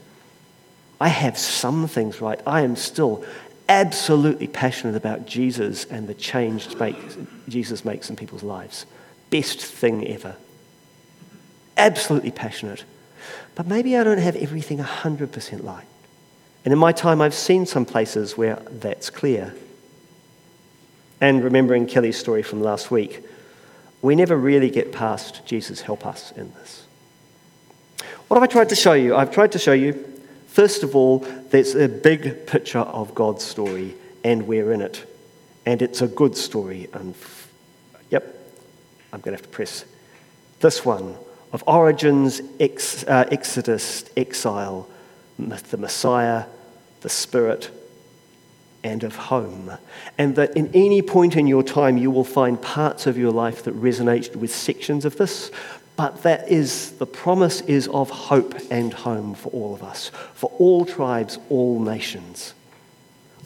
I 1.00 1.08
have 1.08 1.38
some 1.38 1.88
things 1.88 2.20
right. 2.20 2.42
I 2.46 2.64
am 2.64 2.76
still 2.76 3.24
absolutely 3.70 4.48
passionate 4.48 4.96
about 4.96 5.26
Jesus 5.26 5.86
and 5.86 6.08
the 6.08 6.14
change 6.14 6.68
Jesus 7.48 7.86
makes 7.86 8.10
in 8.10 8.16
people's 8.16 8.44
lives. 8.44 8.86
Best 9.30 9.62
thing 9.62 10.08
ever. 10.08 10.36
Absolutely 11.76 12.32
passionate. 12.32 12.84
But 13.56 13.68
maybe 13.68 13.98
I 13.98 14.04
don't 14.04 14.20
have 14.20 14.36
everything 14.36 14.80
100% 14.80 15.64
right. 15.64 15.86
And 16.64 16.72
in 16.72 16.80
my 16.80 16.92
time, 16.92 17.22
I've 17.22 17.34
seen 17.34 17.66
some 17.66 17.86
places 17.86 18.38
where 18.38 18.56
that's 18.70 19.10
clear. 19.10 19.54
And 21.20 21.44
remembering 21.44 21.88
Kelly's 21.88 22.18
story 22.18 22.44
from 22.44 22.62
last 22.62 22.92
week, 22.92 23.24
we 24.02 24.16
never 24.16 24.38
really 24.38 24.70
get 24.70 24.92
past 24.92 25.46
Jesus, 25.46 25.82
help 25.82 26.06
us 26.06 26.32
in 26.34 26.54
this. 26.54 26.86
What 28.28 28.36
have 28.36 28.44
I 28.44 28.52
tried 28.52 28.70
to 28.70 28.76
show 28.76 28.94
you? 28.94 29.16
I've 29.16 29.32
tried 29.32 29.54
to 29.54 29.60
show 29.60 29.74
you, 29.74 30.17
first 30.48 30.84
of 30.84 30.96
all, 30.96 31.20
there's 31.52 31.76
a 31.76 31.88
big 31.88 32.48
picture 32.48 32.80
of 32.80 33.14
God's 33.14 33.44
story, 33.44 33.96
and 34.24 34.48
we're 34.48 34.72
in 34.72 34.82
it. 34.82 35.06
And 35.66 35.82
it's 35.82 36.02
a 36.02 36.08
good 36.08 36.36
story. 36.36 36.88
And 36.94 37.14
yep, 38.10 38.24
I'm 39.14 39.20
going 39.22 39.36
to 39.36 39.42
have 39.42 39.50
to 39.50 39.56
press 39.56 39.86
this 40.60 40.84
one 40.84 41.16
of 41.54 41.64
origins, 41.68 42.42
ex, 42.60 43.04
uh, 43.06 43.28
exodus, 43.32 44.06
exile, 44.18 44.88
the 45.38 45.78
Messiah, 45.78 46.46
the 47.02 47.10
Spirit, 47.10 47.70
and 48.84 49.04
of 49.04 49.16
home. 49.16 49.72
And 50.18 50.36
that 50.36 50.56
in 50.56 50.70
any 50.74 51.02
point 51.02 51.36
in 51.36 51.48
your 51.48 51.64
time, 51.64 51.98
you 51.98 52.12
will 52.12 52.24
find 52.24 52.62
parts 52.62 53.08
of 53.08 53.18
your 53.18 53.32
life 53.32 53.64
that 53.64 53.76
resonate 53.76 54.36
with 54.36 54.54
sections 54.54 55.06
of 55.06 55.18
this. 55.18 55.52
But 55.98 56.22
that 56.22 56.48
is, 56.50 56.92
the 56.92 57.08
promise 57.08 57.62
is 57.62 57.88
of 57.88 58.12
hope 58.12 58.54
and 58.70 58.94
home 58.94 59.34
for 59.34 59.50
all 59.50 59.74
of 59.74 59.82
us, 59.84 60.12
for 60.36 60.52
all 60.60 60.86
tribes, 60.86 61.40
all 61.50 61.80
nations. 61.80 62.54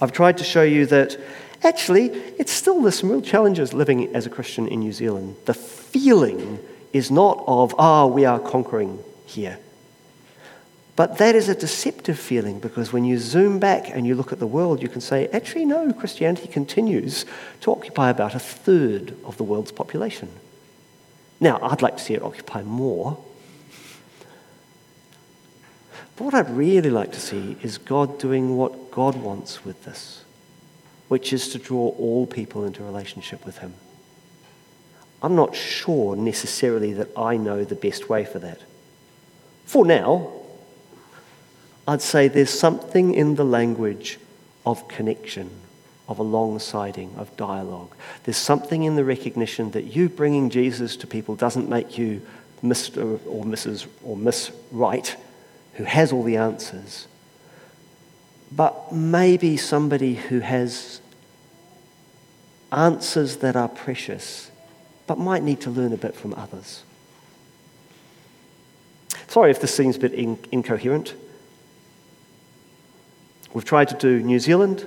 I've 0.02 0.12
tried 0.12 0.38
to 0.40 0.44
show 0.44 0.62
you 0.62 0.86
that 0.88 1.18
actually, 1.64 2.08
it's 2.10 2.52
still 2.52 2.82
there's 2.82 3.00
some 3.00 3.10
real 3.10 3.22
challenges 3.22 3.74
living 3.74 4.14
as 4.14 4.26
a 4.26 4.30
Christian 4.30 4.68
in 4.68 4.82
New 4.82 4.92
Zealand. 4.92 5.38
The 5.46 5.54
feeling 5.54 6.60
is 6.92 7.10
not 7.10 7.42
of, 7.48 7.74
ah, 7.80 8.04
oh, 8.04 8.08
we 8.08 8.26
are 8.26 8.40
conquering 8.40 9.00
here. 9.26 9.58
But 10.98 11.20
that 11.20 11.36
is 11.36 11.48
a 11.48 11.56
deceptive 11.56 12.20
feeling 12.20 12.60
because 12.60 12.92
when 12.92 13.06
you 13.06 13.18
zoom 13.18 13.60
back 13.60 13.90
and 13.90 14.06
you 14.06 14.14
look 14.14 14.34
at 14.34 14.40
the 14.40 14.46
world, 14.48 14.82
you 14.82 14.90
can 14.90 15.00
say, 15.00 15.30
actually, 15.30 15.64
no, 15.64 15.94
Christianity 15.94 16.50
continues 16.50 17.26
to 17.62 17.72
occupy 17.72 18.10
about 18.10 18.36
a 18.36 18.40
third 18.40 19.16
of 19.24 19.38
the 19.38 19.44
world's 19.44 19.72
population. 19.72 20.28
Now, 21.42 21.60
I'd 21.62 21.82
like 21.82 21.98
to 21.98 22.04
see 22.04 22.14
it 22.14 22.22
occupy 22.22 22.62
more. 22.62 23.18
But 26.16 26.24
what 26.24 26.34
I'd 26.36 26.52
really 26.52 26.92
like 26.92 27.12
to 27.14 27.20
see 27.20 27.58
is 27.64 27.80
God 27.80 28.20
doing 28.20 28.56
what 28.56 28.92
God 28.92 29.16
wants 29.16 29.66
with 29.66 29.84
this, 29.84 30.24
which 31.08 31.34
is 31.34 31.50
to 31.50 31.58
draw 31.58 31.90
all 31.98 32.28
people 32.28 32.64
into 32.64 32.84
relationship 32.84 33.44
with 33.44 33.58
Him. 33.58 33.74
I'm 35.24 35.36
not 35.36 35.56
sure 35.56 36.16
necessarily 36.16 36.94
that 36.94 37.10
I 37.18 37.38
know 37.38 37.64
the 37.64 37.76
best 37.76 38.08
way 38.08 38.24
for 38.24 38.38
that. 38.40 38.60
For 39.66 39.84
now, 39.84 40.32
I'd 41.88 42.02
say 42.04 42.28
there's 42.28 42.52
something 42.52 43.16
in 43.16 43.34
the 43.36 43.46
language 43.46 44.20
of 44.64 44.88
connection, 44.88 45.50
of 46.12 46.18
alongsiding, 46.18 47.18
of 47.18 47.36
dialogue. 47.38 47.96
There's 48.26 48.36
something 48.36 48.84
in 48.84 48.98
the 48.98 49.06
recognition 49.06 49.72
that 49.72 49.96
you 49.96 50.10
bringing 50.10 50.50
Jesus 50.50 50.98
to 50.98 51.08
people 51.08 51.36
doesn't 51.36 51.70
make 51.70 51.98
you 51.98 52.22
Mr. 52.62 53.20
or 53.26 53.46
Mrs. 53.46 53.88
or 54.04 54.18
Miss 54.18 54.52
Right, 54.72 55.16
who 55.76 55.86
has 55.86 56.12
all 56.12 56.24
the 56.24 56.36
answers, 56.36 57.08
but 58.52 58.92
maybe 58.92 59.56
somebody 59.56 60.16
who 60.16 60.42
has 60.42 61.00
answers 62.74 63.38
that 63.38 63.56
are 63.56 63.70
precious, 63.70 64.52
but 65.08 65.18
might 65.18 65.44
need 65.44 65.62
to 65.62 65.70
learn 65.70 65.94
a 65.94 65.98
bit 65.98 66.14
from 66.14 66.34
others. 66.34 66.84
Sorry 69.28 69.50
if 69.50 69.62
this 69.62 69.74
seems 69.74 69.96
a 69.96 70.00
bit 70.00 70.14
in- 70.14 70.40
incoherent. 70.52 71.16
We've 73.54 73.64
tried 73.64 73.88
to 73.88 73.96
do 73.96 74.20
New 74.20 74.40
Zealand, 74.40 74.86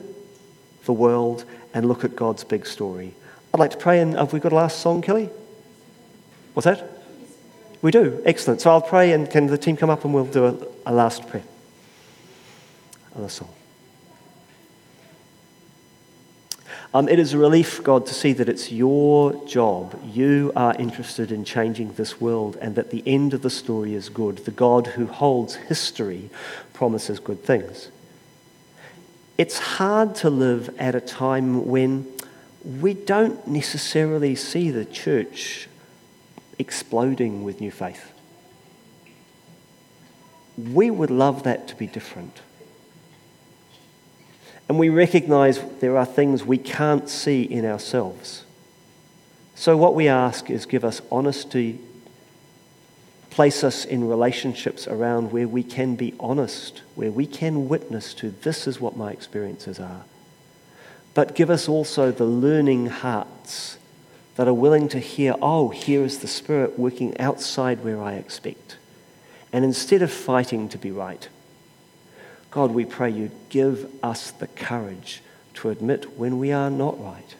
the 0.85 0.93
world, 0.93 1.45
and 1.73 1.87
look 1.87 2.05
at 2.05 2.17
God's 2.17 2.45
big 2.45 2.67
story. 2.67 3.15
I'd 3.53 3.61
like 3.61 3.71
to 3.71 3.77
pray, 3.77 4.01
and 4.01 4.15
have 4.15 4.33
we 4.33 4.41
got 4.41 4.53
a 4.53 4.57
last 4.57 4.81
song, 4.81 5.03
Kelly? 5.03 5.31
What's 6.55 6.65
that? 6.65 6.91
We 7.83 7.91
do. 7.91 8.23
Excellent. 8.25 8.61
So 8.61 8.71
I'll 8.71 8.81
pray, 8.81 9.13
and 9.13 9.31
can 9.31 9.47
the 9.47 9.59
team 9.59 9.77
come 9.77 9.91
up 9.91 10.05
and 10.05 10.15
we'll 10.15 10.25
do 10.25 10.47
a, 10.47 10.91
a 10.91 10.93
last 10.93 11.29
prayer? 11.29 11.45
A 13.17 13.21
last 13.21 13.37
song. 13.37 13.49
Um, 16.95 17.09
it 17.09 17.19
is 17.19 17.33
a 17.33 17.39
relief, 17.39 17.83
God, 17.83 18.07
to 18.07 18.15
see 18.15 18.33
that 18.35 18.49
it's 18.49 18.71
your 18.71 19.45
job. 19.47 20.01
You 20.07 20.53
are 20.55 20.77
interested 20.77 21.33
in 21.33 21.45
changing 21.45 21.95
this 21.95 22.21
world, 22.21 22.57
and 22.61 22.77
that 22.77 22.91
the 22.91 23.03
end 23.05 23.35
of 23.35 23.43
the 23.43 23.51
story 23.51 23.95
is 23.95 24.09
good. 24.09 24.39
The 24.39 24.53
God 24.53 24.87
who 24.87 25.07
holds 25.07 25.57
history 25.57 26.31
promises 26.73 27.19
good 27.19 27.43
things. 27.43 27.89
It's 29.37 29.59
hard 29.59 30.15
to 30.17 30.31
live 30.31 30.75
at 30.79 30.95
a 30.95 31.01
time 31.01 31.67
when 31.67 32.07
we 32.65 32.95
don't 32.95 33.47
necessarily 33.47 34.35
see 34.37 34.71
the 34.71 34.85
church 34.85 35.69
exploding 36.59 37.43
with 37.43 37.61
new 37.61 37.71
faith. 37.71 38.13
We 40.57 40.91
would 40.91 41.11
love 41.11 41.43
that 41.43 41.67
to 41.69 41.75
be 41.75 41.87
different. 41.87 42.41
And 44.69 44.79
we 44.79 44.89
recognize 44.89 45.61
there 45.81 45.97
are 45.99 46.07
things 46.07 46.45
we 46.45 46.59
can't 46.59 47.09
see 47.09 47.43
in 47.43 47.67
ourselves. 47.67 48.45
So, 49.57 49.77
what 49.77 49.95
we 49.95 50.09
ask 50.09 50.49
is 50.49 50.65
give 50.65 50.85
us 50.85 51.03
honesty, 51.11 51.81
place 53.35 53.65
us 53.65 53.85
in 53.85 54.07
relationships 54.07 54.87
around 54.87 55.33
where 55.33 55.49
we 55.49 55.65
can 55.65 55.97
be 55.97 56.15
honest, 56.21 56.83
where 56.95 57.11
we 57.11 57.27
can 57.27 57.69
witness 57.69 58.15
to 58.15 58.31
this 58.31 58.69
is 58.69 58.81
what 58.81 58.97
my 58.97 59.11
experiences 59.11 59.81
are. 59.81 60.05
But 61.15 61.35
give 61.35 61.51
us 61.51 61.69
also 61.69 62.13
the 62.13 62.27
learning 62.27 62.87
hearts 62.87 63.77
that 64.37 64.47
are 64.47 64.55
willing 64.55 64.89
to 64.91 65.01
hear, 65.01 65.35
oh, 65.43 65.71
here 65.71 66.05
is 66.05 66.19
the 66.19 66.29
Spirit 66.29 66.79
working 66.79 67.19
outside 67.19 67.83
where 67.83 68.01
I 68.01 68.15
expect. 68.15 68.77
And 69.53 69.65
instead 69.65 70.01
of 70.01 70.13
fighting 70.13 70.69
to 70.69 70.79
be 70.79 70.93
right, 70.93 71.29
God, 72.53 72.71
we 72.71 72.85
pray 72.85 73.11
you 73.11 73.33
give 73.49 73.91
us 74.01 74.31
the 74.31 74.47
courage 74.47 75.23
to 75.55 75.71
admit 75.71 76.17
when 76.17 76.39
we 76.39 76.53
are 76.53 76.71
not 76.71 77.03
right, 77.03 77.35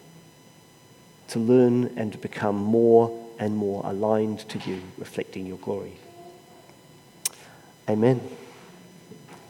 to 1.29 1.39
learn 1.39 1.93
and 1.97 2.11
to 2.11 2.19
become 2.19 2.57
more 2.57 3.24
and 3.39 3.57
more 3.57 3.83
aligned 3.85 4.41
to 4.49 4.59
you, 4.71 4.81
reflecting 4.99 5.47
your 5.47 5.59
glory. 5.59 5.97
Amen. 7.89 8.21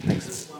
Thanks. 0.00 0.52